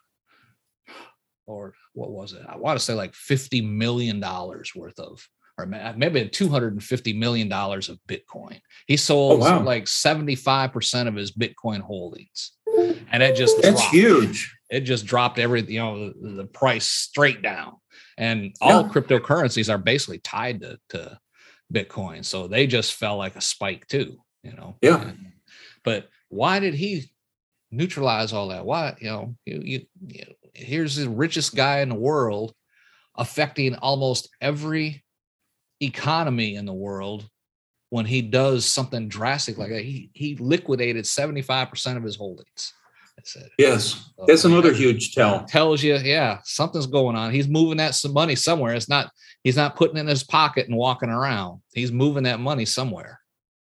or 1.46 1.72
what 1.92 2.10
was 2.10 2.32
it? 2.32 2.42
I 2.48 2.56
want 2.56 2.78
to 2.78 2.84
say 2.84 2.94
like 2.94 3.14
fifty 3.14 3.60
million 3.60 4.20
dollars 4.20 4.72
worth 4.74 4.98
of, 4.98 5.26
or 5.58 5.64
uh, 5.64 5.92
maybe 5.96 6.30
hundred 6.48 6.72
and 6.72 6.82
fifty 6.82 7.12
million 7.12 7.48
dollars 7.48 7.88
of 7.88 7.98
Bitcoin. 8.08 8.60
He 8.86 8.94
oh, 8.94 8.96
sold 8.96 9.42
oh, 9.42 9.44
wow. 9.44 9.62
like 9.62 9.88
seventy 9.88 10.34
five 10.34 10.72
percent 10.72 11.08
of 11.08 11.14
his 11.14 11.32
Bitcoin 11.32 11.80
holdings, 11.80 12.52
and 13.10 13.22
it 13.22 13.36
just 13.36 13.60
that's 13.60 13.80
dropped. 13.80 13.94
huge. 13.94 14.56
It 14.70 14.80
just 14.80 15.06
dropped 15.06 15.38
every 15.38 15.62
you 15.62 15.80
know 15.80 16.10
the, 16.10 16.30
the 16.30 16.46
price 16.46 16.86
straight 16.86 17.42
down, 17.42 17.74
and 18.16 18.54
all 18.60 18.82
yeah. 18.82 18.88
cryptocurrencies 18.88 19.70
are 19.70 19.78
basically 19.78 20.18
tied 20.18 20.60
to 20.60 20.78
to 20.90 21.18
Bitcoin, 21.72 22.24
so 22.24 22.46
they 22.46 22.66
just 22.66 22.94
fell 22.94 23.16
like 23.16 23.36
a 23.36 23.40
spike 23.40 23.86
too. 23.88 24.16
You 24.42 24.52
know. 24.52 24.76
Yeah. 24.80 25.02
And, 25.02 25.32
but 25.84 26.08
why 26.28 26.60
did 26.60 26.74
he 26.74 27.10
neutralize 27.70 28.32
all 28.32 28.48
that. 28.48 28.64
Why, 28.64 28.96
you 29.00 29.08
know, 29.08 29.34
you, 29.44 29.60
you, 29.62 29.80
you 30.06 30.24
here's 30.54 30.96
the 30.96 31.08
richest 31.08 31.54
guy 31.54 31.80
in 31.80 31.88
the 31.88 31.94
world 31.94 32.54
affecting 33.16 33.74
almost 33.76 34.28
every 34.40 35.04
economy 35.80 36.56
in 36.56 36.66
the 36.66 36.72
world 36.72 37.28
when 37.90 38.04
he 38.04 38.22
does 38.22 38.66
something 38.66 39.08
drastic 39.08 39.58
like 39.58 39.70
that. 39.70 39.82
He 39.82 40.10
he 40.12 40.36
liquidated 40.36 41.04
75% 41.04 41.96
of 41.96 42.02
his 42.02 42.16
holdings. 42.16 42.72
Yes, 43.58 44.10
that's 44.26 44.44
another 44.44 44.72
huge 44.72 45.12
tell. 45.12 45.44
Tells 45.44 45.82
you, 45.82 45.96
yeah, 45.96 46.38
something's 46.44 46.86
going 46.86 47.16
on. 47.16 47.32
He's 47.32 47.48
moving 47.48 47.78
that 47.78 47.94
some 47.94 48.12
money 48.12 48.36
somewhere. 48.36 48.74
It's 48.74 48.88
not. 48.88 49.10
He's 49.42 49.56
not 49.56 49.76
putting 49.76 49.96
it 49.96 50.00
in 50.00 50.06
his 50.06 50.24
pocket 50.24 50.68
and 50.68 50.76
walking 50.76 51.10
around. 51.10 51.60
He's 51.72 51.92
moving 51.92 52.24
that 52.24 52.40
money 52.40 52.64
somewhere. 52.64 53.20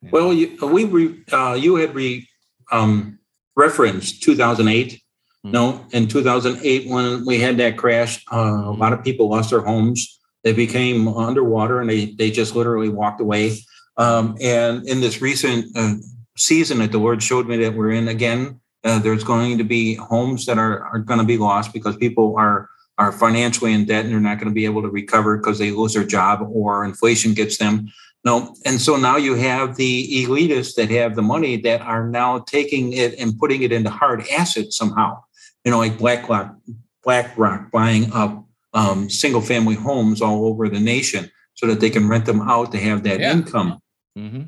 You? 0.02 0.10
Well, 0.12 0.32
you, 0.32 0.56
we 0.66 0.84
re, 0.84 1.24
uh, 1.32 1.56
you 1.58 1.76
had 1.76 1.94
re, 1.94 2.28
um, 2.70 3.18
reference 3.56 4.18
2008. 4.18 4.92
Mm-hmm. 4.92 5.50
No, 5.50 5.86
in 5.92 6.08
2008, 6.08 6.88
when 6.88 7.24
we 7.24 7.40
had 7.40 7.56
that 7.58 7.76
crash, 7.76 8.24
uh, 8.32 8.62
a 8.64 8.72
lot 8.72 8.92
of 8.92 9.04
people 9.04 9.28
lost 9.28 9.50
their 9.50 9.60
homes. 9.60 10.17
They 10.48 10.54
became 10.54 11.08
underwater 11.08 11.82
and 11.82 11.90
they, 11.90 12.06
they 12.06 12.30
just 12.30 12.56
literally 12.56 12.88
walked 12.88 13.20
away. 13.20 13.58
Um, 13.98 14.34
and 14.40 14.88
in 14.88 15.02
this 15.02 15.20
recent 15.20 15.76
uh, 15.76 15.96
season 16.38 16.78
that 16.78 16.90
the 16.90 16.96
Lord 16.96 17.22
showed 17.22 17.46
me 17.46 17.58
that 17.58 17.74
we're 17.74 17.90
in 17.90 18.08
again, 18.08 18.58
uh, 18.82 18.98
there's 18.98 19.24
going 19.24 19.58
to 19.58 19.64
be 19.64 19.96
homes 19.96 20.46
that 20.46 20.56
are, 20.56 20.84
are 20.84 21.00
going 21.00 21.20
to 21.20 21.26
be 21.26 21.36
lost 21.36 21.74
because 21.74 21.98
people 21.98 22.34
are 22.38 22.70
are 22.96 23.12
financially 23.12 23.74
in 23.74 23.84
debt 23.84 24.06
and 24.06 24.14
they're 24.14 24.20
not 24.20 24.38
going 24.38 24.48
to 24.48 24.54
be 24.54 24.64
able 24.64 24.80
to 24.80 24.88
recover 24.88 25.36
because 25.36 25.58
they 25.58 25.70
lose 25.70 25.92
their 25.92 26.02
job 26.02 26.48
or 26.50 26.82
inflation 26.82 27.34
gets 27.34 27.58
them. 27.58 27.92
No, 28.24 28.56
and 28.64 28.80
so 28.80 28.96
now 28.96 29.18
you 29.18 29.34
have 29.34 29.76
the 29.76 30.24
elitists 30.24 30.76
that 30.76 30.88
have 30.88 31.14
the 31.14 31.20
money 31.20 31.58
that 31.58 31.82
are 31.82 32.08
now 32.08 32.38
taking 32.38 32.94
it 32.94 33.18
and 33.18 33.38
putting 33.38 33.62
it 33.64 33.70
into 33.70 33.90
hard 33.90 34.24
assets 34.30 34.78
somehow. 34.78 35.22
You 35.66 35.72
know, 35.72 35.78
like 35.78 35.98
BlackRock, 35.98 36.56
BlackRock 37.04 37.70
buying 37.70 38.10
up 38.14 38.47
um, 38.74 39.08
single 39.08 39.40
family 39.40 39.74
homes 39.74 40.20
all 40.22 40.46
over 40.46 40.68
the 40.68 40.80
nation 40.80 41.30
so 41.54 41.66
that 41.66 41.80
they 41.80 41.90
can 41.90 42.08
rent 42.08 42.26
them 42.26 42.40
out 42.40 42.72
to 42.72 42.78
have 42.78 43.02
that 43.04 43.20
yeah. 43.20 43.32
income. 43.32 43.78
Mm-hmm. 44.16 44.42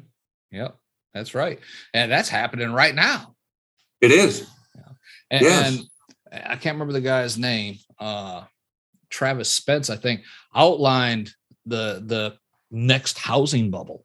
Yep, 0.53 0.77
that's 1.15 1.35
right, 1.35 1.59
and 1.95 2.11
that's 2.11 2.29
happening 2.29 2.73
right 2.73 2.95
now. 2.95 3.35
It 4.01 4.11
is. 4.11 4.47
Yeah. 4.75 4.83
And, 5.31 5.43
yes. 5.43 5.79
and 6.33 6.45
I 6.45 6.57
can't 6.57 6.75
remember 6.75 6.93
the 6.93 7.01
guy's 7.01 7.37
name. 7.37 7.79
Uh, 7.99 8.45
Travis 9.11 9.51
Spence, 9.51 9.91
I 9.91 9.97
think, 9.97 10.23
outlined 10.55 11.33
the 11.67 12.03
the 12.05 12.37
next 12.71 13.19
housing 13.19 13.71
bubble, 13.71 14.05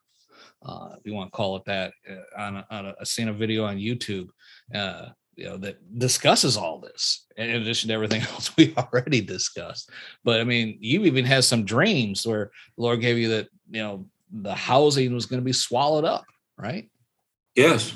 uh, 0.63 0.89
if 0.97 1.05
you 1.05 1.13
want 1.13 1.31
to 1.31 1.35
call 1.35 1.55
it 1.57 1.65
that, 1.65 1.93
uh, 2.09 2.41
on, 2.41 2.57
a, 2.57 2.67
on 2.71 2.85
a, 2.87 2.95
a 2.99 3.05
seen 3.05 3.27
a 3.27 3.33
video 3.33 3.65
on 3.65 3.77
YouTube, 3.77 4.27
uh, 4.73 5.09
you 5.35 5.45
know, 5.45 5.57
that 5.57 5.99
discusses 5.99 6.57
all 6.57 6.79
this 6.79 7.25
in 7.37 7.49
addition 7.49 7.89
to 7.89 7.93
everything 7.93 8.21
else 8.33 8.55
we 8.57 8.73
already 8.77 9.21
discussed. 9.21 9.89
But 10.23 10.39
I 10.39 10.43
mean, 10.43 10.77
you 10.79 11.03
even 11.05 11.25
had 11.25 11.43
some 11.43 11.65
dreams 11.65 12.25
where 12.25 12.51
the 12.77 12.83
Lord 12.83 13.01
gave 13.01 13.17
you 13.17 13.29
that, 13.29 13.49
you 13.69 13.81
know, 13.81 14.05
the 14.31 14.53
housing 14.53 15.13
was 15.13 15.25
going 15.25 15.41
to 15.41 15.45
be 15.45 15.53
swallowed 15.53 16.05
up, 16.05 16.25
right? 16.57 16.89
Yes. 17.55 17.93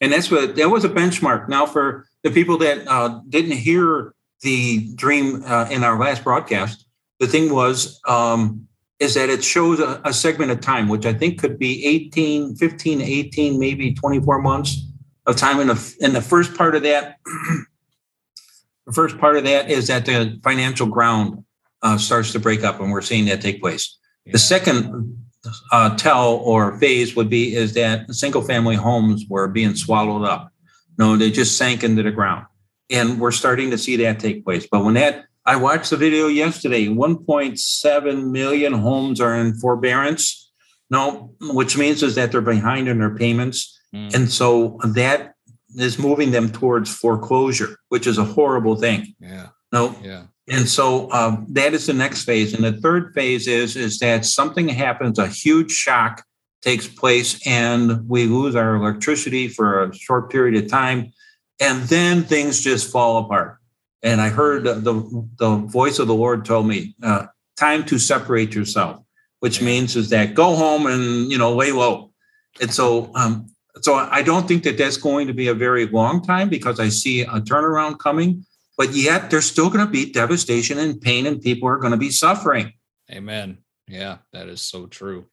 And 0.00 0.12
that's 0.12 0.30
what 0.30 0.56
that 0.56 0.68
was 0.68 0.84
a 0.84 0.88
benchmark. 0.88 1.48
Now, 1.48 1.66
for 1.66 2.06
the 2.22 2.30
people 2.30 2.58
that 2.58 2.86
uh, 2.88 3.20
didn't 3.28 3.52
hear 3.52 4.14
the 4.42 4.92
dream 4.94 5.42
uh, 5.46 5.68
in 5.70 5.84
our 5.84 5.98
last 5.98 6.24
broadcast, 6.24 6.86
the 7.20 7.26
thing 7.26 7.52
was 7.52 8.00
um, 8.06 8.66
is 8.98 9.14
that 9.14 9.30
it 9.30 9.42
shows 9.42 9.80
a, 9.80 10.00
a, 10.04 10.12
segment 10.12 10.50
of 10.50 10.60
time, 10.60 10.88
which 10.88 11.06
I 11.06 11.12
think 11.12 11.40
could 11.40 11.58
be 11.58 11.84
18, 11.86 12.56
15, 12.56 13.00
18, 13.00 13.58
maybe 13.58 13.94
24 13.94 14.40
months 14.40 14.84
of 15.26 15.36
time. 15.36 15.60
In 15.60 15.68
the, 15.68 15.96
in 16.00 16.12
the 16.12 16.22
first 16.22 16.54
part 16.54 16.74
of 16.74 16.82
that, 16.82 17.18
the 18.86 18.92
first 18.92 19.18
part 19.18 19.36
of 19.36 19.44
that 19.44 19.70
is 19.70 19.88
that 19.88 20.06
the 20.06 20.40
financial 20.42 20.86
ground 20.86 21.44
uh, 21.82 21.98
starts 21.98 22.32
to 22.32 22.38
break 22.38 22.64
up, 22.64 22.80
and 22.80 22.90
we're 22.90 23.02
seeing 23.02 23.26
that 23.26 23.40
take 23.40 23.60
place. 23.60 23.98
Yeah. 24.24 24.32
The 24.32 24.38
second 24.38 25.26
uh, 25.72 25.96
tell 25.96 26.36
or 26.36 26.78
phase 26.78 27.14
would 27.14 27.28
be 27.28 27.54
is 27.54 27.74
that 27.74 28.12
single 28.14 28.42
family 28.42 28.76
homes 28.76 29.24
were 29.28 29.48
being 29.48 29.74
swallowed 29.74 30.26
up. 30.26 30.50
No, 30.98 31.16
they 31.16 31.30
just 31.30 31.58
sank 31.58 31.84
into 31.84 32.02
the 32.02 32.10
ground. 32.10 32.46
And 32.90 33.20
we're 33.20 33.32
starting 33.32 33.70
to 33.70 33.78
see 33.78 33.96
that 33.96 34.20
take 34.20 34.44
place. 34.44 34.66
But 34.70 34.84
when 34.84 34.94
that 34.94 35.26
I 35.46 35.56
watched 35.56 35.90
the 35.90 35.98
video 35.98 36.28
yesterday. 36.28 36.86
1.7 36.86 38.30
million 38.30 38.72
homes 38.72 39.20
are 39.20 39.36
in 39.36 39.54
forbearance. 39.54 40.50
No, 40.88 41.34
which 41.40 41.76
means 41.76 42.02
is 42.02 42.14
that 42.14 42.32
they're 42.32 42.40
behind 42.40 42.88
in 42.88 42.98
their 42.98 43.14
payments. 43.14 43.73
Mm. 43.94 44.14
And 44.14 44.32
so 44.32 44.78
that 44.84 45.34
is 45.76 45.98
moving 45.98 46.30
them 46.30 46.50
towards 46.50 46.94
foreclosure, 46.94 47.76
which 47.88 48.06
is 48.06 48.18
a 48.18 48.24
horrible 48.24 48.76
thing. 48.76 49.14
Yeah. 49.20 49.48
No. 49.72 49.96
Yeah. 50.02 50.24
And 50.48 50.68
so 50.68 51.10
um, 51.10 51.46
that 51.50 51.72
is 51.72 51.86
the 51.86 51.94
next 51.94 52.24
phase. 52.24 52.52
And 52.52 52.64
the 52.64 52.72
third 52.72 53.14
phase 53.14 53.48
is 53.48 53.76
is 53.76 53.98
that 54.00 54.24
something 54.24 54.68
happens, 54.68 55.18
a 55.18 55.26
huge 55.26 55.72
shock 55.72 56.22
takes 56.60 56.86
place, 56.86 57.46
and 57.46 58.08
we 58.08 58.26
lose 58.26 58.54
our 58.54 58.74
electricity 58.76 59.48
for 59.48 59.84
a 59.84 59.94
short 59.94 60.30
period 60.30 60.62
of 60.62 60.70
time, 60.70 61.12
and 61.60 61.82
then 61.84 62.22
things 62.22 62.60
just 62.60 62.90
fall 62.90 63.24
apart 63.24 63.58
and 64.04 64.20
I 64.20 64.28
heard 64.28 64.64
the, 64.64 65.26
the 65.38 65.56
voice 65.56 65.98
of 65.98 66.06
the 66.06 66.14
Lord 66.14 66.44
told 66.44 66.66
me, 66.66 66.94
uh, 67.02 67.26
time 67.56 67.84
to 67.84 67.98
separate 67.98 68.54
yourself, 68.54 69.00
which 69.40 69.62
means 69.62 69.96
is 69.96 70.10
that 70.10 70.34
go 70.34 70.54
home 70.54 70.86
and, 70.86 71.32
you 71.32 71.38
know, 71.38 71.54
lay 71.54 71.72
low. 71.72 72.12
And 72.60 72.72
so, 72.72 73.10
um, 73.14 73.46
so 73.84 73.96
I 73.96 74.22
don't 74.22 74.48
think 74.48 74.62
that 74.62 74.78
that's 74.78 74.96
going 74.96 75.26
to 75.26 75.34
be 75.34 75.48
a 75.48 75.54
very 75.54 75.86
long 75.86 76.22
time 76.22 76.48
because 76.48 76.80
I 76.80 76.88
see 76.88 77.20
a 77.20 77.38
turnaround 77.42 77.98
coming, 77.98 78.46
but 78.78 78.94
yet 78.94 79.30
there's 79.30 79.44
still 79.44 79.68
going 79.68 79.84
to 79.84 79.92
be 79.92 80.10
devastation 80.10 80.78
and 80.78 80.98
pain 80.98 81.26
and 81.26 81.38
people 81.38 81.68
are 81.68 81.76
going 81.76 81.90
to 81.90 81.98
be 81.98 82.08
suffering. 82.08 82.72
Amen. 83.12 83.58
Yeah, 83.86 84.16
that 84.32 84.48
is 84.48 84.62
so 84.62 84.86
true. 84.86 85.26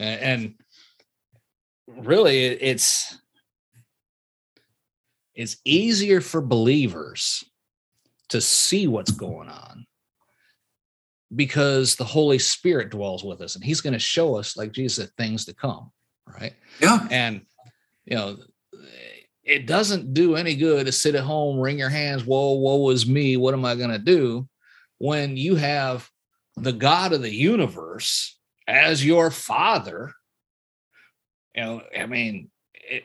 And, 0.00 0.54
really 1.86 2.44
it's, 2.44 3.18
it's 5.34 5.58
easier 5.66 6.22
for 6.22 6.40
believers 6.40 7.44
to 8.30 8.40
see 8.40 8.86
what's 8.86 9.10
going 9.10 9.50
on 9.50 9.86
because 11.36 11.96
the 11.96 12.04
Holy 12.04 12.38
Spirit 12.38 12.88
dwells 12.88 13.22
with 13.22 13.42
us 13.42 13.54
and 13.54 13.62
he's 13.62 13.82
going 13.82 13.92
to 13.92 13.98
show 13.98 14.34
us, 14.34 14.56
like 14.56 14.72
Jesus, 14.72 15.10
things 15.18 15.44
to 15.44 15.52
come. 15.52 15.90
Right. 16.26 16.54
Yeah. 16.80 17.06
And, 17.10 17.42
you 18.08 18.16
know, 18.16 18.36
it 19.44 19.66
doesn't 19.66 20.14
do 20.14 20.34
any 20.34 20.54
good 20.54 20.86
to 20.86 20.92
sit 20.92 21.14
at 21.14 21.24
home, 21.24 21.58
wring 21.58 21.78
your 21.78 21.90
hands, 21.90 22.24
whoa, 22.24 22.52
woe 22.52 22.88
is 22.90 23.06
me. 23.06 23.36
What 23.36 23.54
am 23.54 23.64
I 23.64 23.74
going 23.74 23.90
to 23.90 23.98
do 23.98 24.48
when 24.98 25.36
you 25.36 25.56
have 25.56 26.08
the 26.56 26.72
God 26.72 27.12
of 27.12 27.22
the 27.22 27.34
universe 27.34 28.38
as 28.66 29.04
your 29.04 29.30
father, 29.30 30.12
you 31.54 31.62
know, 31.62 31.82
I 31.98 32.06
mean, 32.06 32.50
it, 32.74 33.04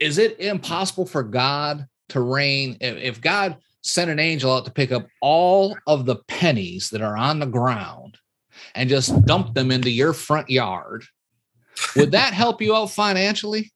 is 0.00 0.18
it 0.18 0.40
impossible 0.40 1.06
for 1.06 1.22
God 1.22 1.86
to 2.10 2.20
reign 2.20 2.76
if, 2.80 2.96
if 2.96 3.20
God 3.20 3.58
sent 3.82 4.10
an 4.10 4.18
angel 4.18 4.52
out 4.52 4.64
to 4.64 4.70
pick 4.70 4.92
up 4.92 5.06
all 5.20 5.76
of 5.86 6.06
the 6.06 6.16
pennies 6.28 6.90
that 6.90 7.02
are 7.02 7.16
on 7.16 7.38
the 7.38 7.46
ground 7.46 8.18
and 8.74 8.88
just 8.88 9.24
dump 9.24 9.54
them 9.54 9.70
into 9.70 9.90
your 9.90 10.12
front 10.12 10.50
yard? 10.50 11.04
Would 11.96 12.12
that 12.12 12.32
help 12.32 12.60
you 12.62 12.74
out 12.74 12.90
financially? 12.90 13.72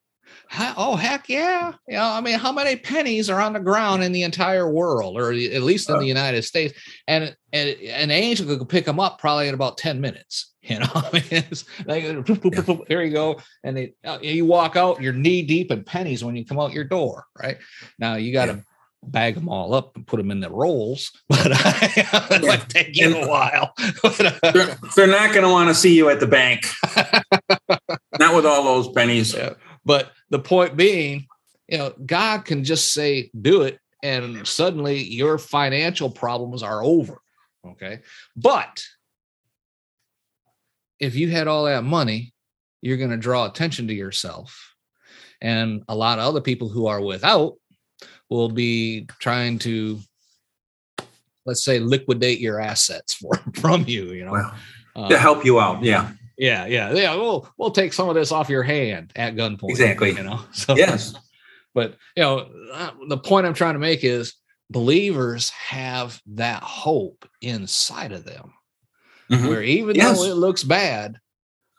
oh 0.77 0.97
heck 0.97 1.29
yeah 1.29 1.73
you 1.89 1.95
know 1.95 2.05
i 2.05 2.21
mean 2.21 2.39
how 2.39 2.53
many 2.53 2.77
pennies 2.77 3.29
are 3.29 3.41
on 3.41 3.53
the 3.53 3.61
ground 3.61 4.03
in 4.03 4.13
the 4.13 4.23
entire 4.23 4.71
world 4.71 5.19
or 5.19 5.31
at 5.31 5.63
least 5.63 5.91
in 5.91 5.99
the 5.99 6.07
united 6.07 6.43
states 6.43 6.79
and, 7.09 7.37
and 7.53 7.71
an 7.81 8.11
angel 8.11 8.47
could 8.57 8.69
pick 8.69 8.85
them 8.85 9.01
up 9.01 9.19
probably 9.19 9.49
in 9.49 9.55
about 9.55 9.77
10 9.77 10.01
minutes 10.01 10.55
you 10.63 10.79
know 10.79 10.89
I 10.95 11.11
mean, 11.13 11.23
it's 11.31 11.65
like 11.85 12.05
yeah. 12.05 12.77
here 12.89 13.03
you 13.03 13.13
go 13.13 13.41
and 13.65 13.77
they, 13.77 13.95
uh, 14.05 14.19
you 14.21 14.45
walk 14.45 14.77
out 14.77 15.03
you're 15.03 15.13
knee 15.13 15.43
deep 15.43 15.71
in 15.71 15.85
pennies 15.85 16.25
when 16.25 16.37
you 16.37 16.45
come 16.45 16.59
out 16.59 16.73
your 16.73 16.85
door 16.85 17.25
right 17.41 17.59
now 17.99 18.15
you 18.15 18.33
got 18.33 18.47
to 18.47 18.53
yeah. 18.53 18.61
Bag 19.11 19.35
them 19.35 19.49
all 19.49 19.75
up 19.75 19.97
and 19.97 20.07
put 20.07 20.17
them 20.17 20.31
in 20.31 20.41
the 20.41 20.51
rolls 20.51 21.13
but 21.29 21.47
it 21.47 21.97
yeah. 21.97 22.39
might 22.43 22.69
take 22.69 22.97
you 22.97 23.17
a 23.17 23.29
while 23.29 23.73
uh, 24.05 24.51
they're, 24.53 24.79
they're, 24.97 25.07
not 25.07 25.33
going 25.33 25.45
to 25.45 25.51
want 25.51 25.69
to 25.69 25.75
see 25.75 25.95
you 25.97 26.09
at 26.09 26.21
the 26.21 26.27
bank 26.27 26.65
not 28.19 28.35
with 28.35 28.47
all 28.47 28.65
those 28.65 28.89
pennies 28.89 29.35
yeah. 29.35 29.55
but 29.85 30.13
the 30.31 30.39
point 30.39 30.77
being, 30.77 31.27
you 31.69 31.79
know, 31.79 31.93
God 32.05 32.45
can 32.45 32.65
just 32.65 32.93
say, 32.93 33.31
do 33.41 33.63
it, 33.63 33.79
and 34.03 34.47
suddenly 34.47 35.03
your 35.03 35.39
financial 35.39 36.11
problems 36.11 36.63
are 36.63 36.83
over. 36.83 37.21
Okay. 37.67 38.01
But 38.37 38.85
if 41.01 41.17
you 41.17 41.31
had 41.31 41.49
all 41.49 41.65
that 41.65 41.85
money, 41.85 42.33
you're 42.83 42.97
going 42.97 43.11
to 43.11 43.17
draw 43.17 43.47
attention 43.47 43.89
to 43.89 43.95
yourself. 43.95 44.75
And 45.41 45.83
a 45.89 45.97
lot 45.97 46.19
of 46.19 46.25
other 46.25 46.41
people 46.41 46.69
who 46.69 46.87
are 46.87 47.01
without 47.01 47.55
will 48.31 48.49
be 48.49 49.07
trying 49.21 49.59
to, 49.61 49.99
let's 51.45 51.65
say, 51.65 51.79
liquidate 51.79 52.41
your 52.41 52.61
assets 52.61 53.15
for, 53.15 53.35
from 53.55 53.85
you, 53.87 54.13
you 54.13 54.25
know, 54.25 54.51
uh, 54.97 55.09
to 55.09 55.19
help 55.19 55.45
you 55.45 55.61
out. 55.61 55.83
Yeah. 55.83 56.11
Yeah, 56.39 56.67
yeah, 56.67 56.93
yeah. 56.93 57.15
We'll 57.15 57.49
we'll 57.57 57.71
take 57.71 57.95
some 57.95 58.11
of 58.11 58.15
this 58.15 58.31
off 58.31 58.51
your 58.51 58.63
hand 58.63 59.11
at 59.17 59.37
gunpoint. 59.37 59.71
Exactly. 59.71 60.13
You 60.13 60.23
know. 60.23 60.41
So, 60.53 60.77
yes. 60.77 61.15
But 61.75 61.97
you 62.15 62.23
know, 62.23 62.51
uh, 62.73 62.91
the 63.09 63.17
point 63.17 63.47
I'm 63.47 63.55
trying 63.55 63.75
to 63.75 63.81
make 63.81 64.05
is 64.05 64.35
believers 64.69 65.49
have 65.51 66.21
that 66.27 66.63
hope 66.63 67.27
inside 67.41 68.13
of 68.13 68.25
them, 68.25 68.53
mm-hmm. 69.31 69.47
where 69.47 69.63
even 69.63 69.97
yes. 69.97 70.19
though 70.19 70.25
it 70.25 70.37
looks 70.37 70.63
bad, 70.63 71.19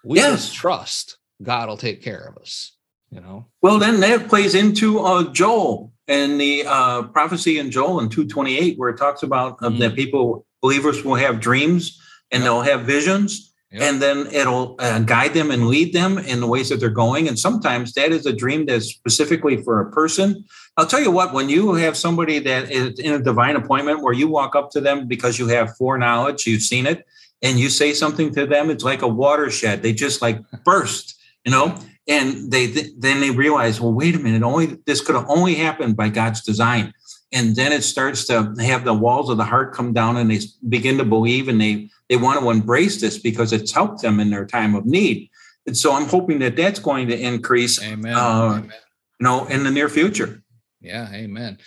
we 0.03 0.17
yes. 0.17 0.47
just 0.47 0.55
trust 0.55 1.17
God 1.41 1.69
will 1.69 1.77
take 1.77 2.01
care 2.01 2.25
of 2.27 2.41
us. 2.41 2.75
You 3.11 3.21
know. 3.21 3.47
Well, 3.61 3.79
then 3.79 3.99
that 4.01 4.27
plays 4.27 4.55
into 4.55 4.99
uh, 4.99 5.31
Joel 5.31 5.93
and 6.07 6.39
the 6.39 6.63
uh, 6.65 7.03
prophecy 7.03 7.59
in 7.59 7.71
Joel 7.71 7.99
in 7.99 8.09
228, 8.09 8.77
where 8.77 8.89
it 8.89 8.97
talks 8.97 9.23
about 9.23 9.53
uh, 9.61 9.69
mm-hmm. 9.69 9.79
that 9.79 9.95
people 9.95 10.45
believers 10.61 11.03
will 11.03 11.15
have 11.15 11.39
dreams 11.39 12.01
and 12.31 12.41
yep. 12.41 12.45
they'll 12.45 12.61
have 12.61 12.81
visions 12.81 13.47
Yep. 13.71 13.81
And 13.81 14.01
then 14.01 14.27
it'll 14.27 14.75
uh, 14.79 14.99
guide 14.99 15.33
them 15.33 15.51
and 15.51 15.67
lead 15.67 15.91
them 15.91 16.17
in 16.17 16.39
the 16.39 16.47
ways 16.47 16.69
that 16.69 16.79
they're 16.79 16.89
going. 16.89 17.27
And 17.27 17.37
sometimes 17.37 17.93
that 17.93 18.13
is 18.13 18.25
a 18.25 18.31
dream 18.31 18.65
that's 18.65 18.85
specifically 18.85 19.61
for 19.61 19.81
a 19.81 19.91
person. 19.91 20.45
I'll 20.77 20.85
tell 20.85 21.01
you 21.01 21.11
what, 21.11 21.33
when 21.33 21.49
you 21.49 21.73
have 21.73 21.97
somebody 21.97 22.39
that 22.39 22.71
is 22.71 22.97
in 22.97 23.13
a 23.13 23.19
divine 23.19 23.57
appointment 23.57 24.01
where 24.01 24.13
you 24.13 24.29
walk 24.29 24.55
up 24.55 24.71
to 24.71 24.81
them 24.81 25.05
because 25.05 25.37
you 25.37 25.47
have 25.47 25.75
foreknowledge, 25.75 26.45
you've 26.45 26.61
seen 26.61 26.87
it, 26.87 27.05
and 27.41 27.59
you 27.59 27.69
say 27.69 27.91
something 27.91 28.33
to 28.35 28.45
them, 28.45 28.69
it's 28.69 28.85
like 28.85 29.01
a 29.01 29.07
watershed. 29.07 29.83
They 29.83 29.91
just 29.91 30.21
like 30.21 30.39
burst, 30.63 31.19
you 31.43 31.51
know, 31.51 31.77
and 32.07 32.51
they 32.51 32.67
then 32.67 33.19
they 33.19 33.31
realize, 33.31 33.81
well, 33.81 33.93
wait 33.93 34.15
a 34.15 34.19
minute, 34.19 34.43
only 34.43 34.77
this 34.85 35.01
could 35.01 35.15
have 35.15 35.29
only 35.29 35.55
happened 35.55 35.97
by 35.97 36.09
God's 36.09 36.41
design. 36.41 36.93
And 37.33 37.57
then 37.57 37.73
it 37.73 37.83
starts 37.83 38.25
to 38.27 38.53
have 38.59 38.85
the 38.85 38.93
walls 38.93 39.29
of 39.29 39.37
the 39.37 39.43
heart 39.43 39.73
come 39.73 39.91
down 39.91 40.15
and 40.15 40.31
they 40.31 40.39
begin 40.69 40.97
to 40.97 41.03
believe 41.03 41.49
and 41.49 41.59
they 41.59 41.89
they 42.09 42.15
want 42.15 42.39
to 42.39 42.49
embrace 42.49 43.01
this 43.01 43.17
because 43.17 43.51
it's 43.51 43.71
helped 43.71 44.01
them 44.01 44.19
in 44.19 44.29
their 44.29 44.45
time 44.45 44.75
of 44.75 44.85
need. 44.85 45.29
And 45.65 45.75
so 45.75 45.93
I'm 45.93 46.07
hoping 46.07 46.39
that 46.39 46.55
that's 46.55 46.79
going 46.79 47.09
to 47.09 47.19
increase, 47.19 47.83
amen. 47.83 48.13
Uh, 48.13 48.53
amen. 48.59 48.71
you 49.19 49.23
know, 49.23 49.45
in 49.47 49.65
the 49.65 49.71
near 49.71 49.89
future. 49.89 50.41
Yeah, 50.79 51.11
amen. 51.11 51.57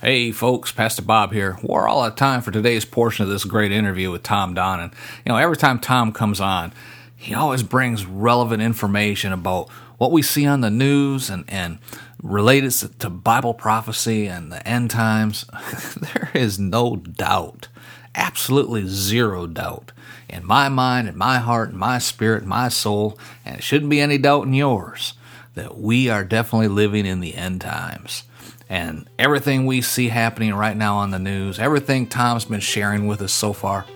Hey, 0.00 0.30
folks, 0.30 0.70
Pastor 0.70 1.02
Bob 1.02 1.32
here. 1.32 1.58
We're 1.60 1.88
all 1.88 2.02
out 2.02 2.12
of 2.12 2.16
time 2.16 2.40
for 2.40 2.52
today's 2.52 2.84
portion 2.84 3.24
of 3.24 3.30
this 3.30 3.44
great 3.44 3.72
interview 3.72 4.12
with 4.12 4.22
Tom 4.22 4.54
Donnan. 4.54 4.92
You 5.26 5.32
know, 5.32 5.36
every 5.36 5.56
time 5.56 5.80
Tom 5.80 6.12
comes 6.12 6.40
on, 6.40 6.72
he 7.20 7.34
always 7.34 7.64
brings 7.64 8.06
relevant 8.06 8.62
information 8.62 9.32
about 9.32 9.68
what 9.98 10.12
we 10.12 10.22
see 10.22 10.46
on 10.46 10.60
the 10.60 10.70
news 10.70 11.28
and, 11.28 11.44
and 11.48 11.80
related 12.22 12.70
to 12.70 13.10
Bible 13.10 13.54
prophecy 13.54 14.26
and 14.26 14.52
the 14.52 14.66
end 14.66 14.92
times. 14.92 15.44
there 16.00 16.30
is 16.32 16.60
no 16.60 16.94
doubt 16.96 17.66
absolutely 18.14 18.86
zero 18.86 19.48
doubt 19.48 19.90
in 20.28 20.46
my 20.46 20.68
mind, 20.68 21.08
in 21.08 21.18
my 21.18 21.38
heart, 21.38 21.70
in 21.70 21.76
my 21.76 21.98
spirit, 21.98 22.44
in 22.44 22.48
my 22.48 22.68
soul, 22.68 23.18
and 23.44 23.56
it 23.56 23.62
shouldn't 23.64 23.90
be 23.90 24.00
any 24.00 24.16
doubt 24.16 24.46
in 24.46 24.54
yours 24.54 25.14
that 25.54 25.76
we 25.76 26.08
are 26.08 26.24
definitely 26.24 26.68
living 26.68 27.04
in 27.04 27.18
the 27.18 27.34
end 27.34 27.60
times. 27.60 28.22
And 28.68 29.08
everything 29.18 29.66
we 29.66 29.80
see 29.80 30.08
happening 30.08 30.54
right 30.54 30.76
now 30.76 30.98
on 30.98 31.10
the 31.10 31.18
news, 31.18 31.58
everything 31.58 32.06
Tom's 32.06 32.44
been 32.44 32.60
sharing 32.60 33.08
with 33.08 33.22
us 33.22 33.32
so 33.32 33.52
far, 33.52 33.86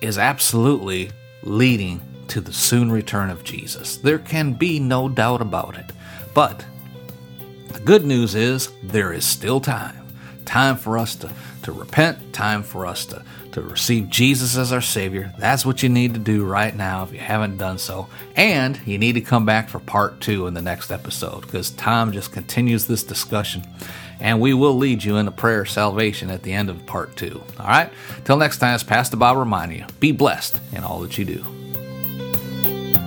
is 0.00 0.16
absolutely 0.16 1.10
leading 1.42 2.00
to 2.30 2.40
the 2.40 2.52
soon 2.52 2.90
return 2.90 3.30
of 3.30 3.44
Jesus. 3.44 3.96
There 3.96 4.18
can 4.18 4.54
be 4.54 4.80
no 4.80 5.08
doubt 5.08 5.40
about 5.40 5.76
it. 5.76 5.92
But 6.34 6.64
the 7.68 7.80
good 7.80 8.04
news 8.04 8.34
is 8.34 8.70
there 8.82 9.12
is 9.12 9.24
still 9.24 9.60
time. 9.60 9.96
Time 10.44 10.76
for 10.76 10.98
us 10.98 11.14
to 11.16 11.30
to 11.62 11.72
repent, 11.72 12.32
time 12.32 12.62
for 12.62 12.86
us 12.86 13.04
to, 13.06 13.22
to 13.52 13.60
receive 13.60 14.08
Jesus 14.08 14.56
as 14.56 14.72
our 14.72 14.80
Savior. 14.80 15.32
That's 15.38 15.66
what 15.66 15.82
you 15.82 15.88
need 15.88 16.14
to 16.14 16.20
do 16.20 16.44
right 16.44 16.74
now 16.74 17.02
if 17.02 17.12
you 17.12 17.18
haven't 17.18 17.58
done 17.58 17.78
so. 17.78 18.08
And 18.36 18.80
you 18.86 18.98
need 18.98 19.12
to 19.14 19.20
come 19.20 19.44
back 19.44 19.68
for 19.68 19.78
part 19.78 20.20
two 20.20 20.46
in 20.46 20.54
the 20.54 20.62
next 20.62 20.90
episode 20.90 21.42
because 21.42 21.70
Tom 21.70 22.12
just 22.12 22.32
continues 22.32 22.86
this 22.86 23.04
discussion. 23.04 23.62
And 24.20 24.40
we 24.40 24.52
will 24.52 24.74
lead 24.74 25.02
you 25.02 25.16
in 25.16 25.28
a 25.28 25.32
prayer 25.32 25.62
of 25.62 25.70
salvation 25.70 26.30
at 26.30 26.42
the 26.42 26.52
end 26.52 26.68
of 26.68 26.84
part 26.86 27.16
two. 27.16 27.42
All 27.58 27.66
right? 27.66 27.90
Till 28.24 28.36
next 28.36 28.58
time, 28.58 28.74
as 28.74 28.84
Pastor 28.84 29.16
Bob 29.16 29.38
reminding 29.38 29.78
you, 29.78 29.86
be 29.98 30.12
blessed 30.12 30.60
in 30.72 30.82
all 30.82 31.00
that 31.00 31.16
you 31.16 31.24
do. 31.24 31.59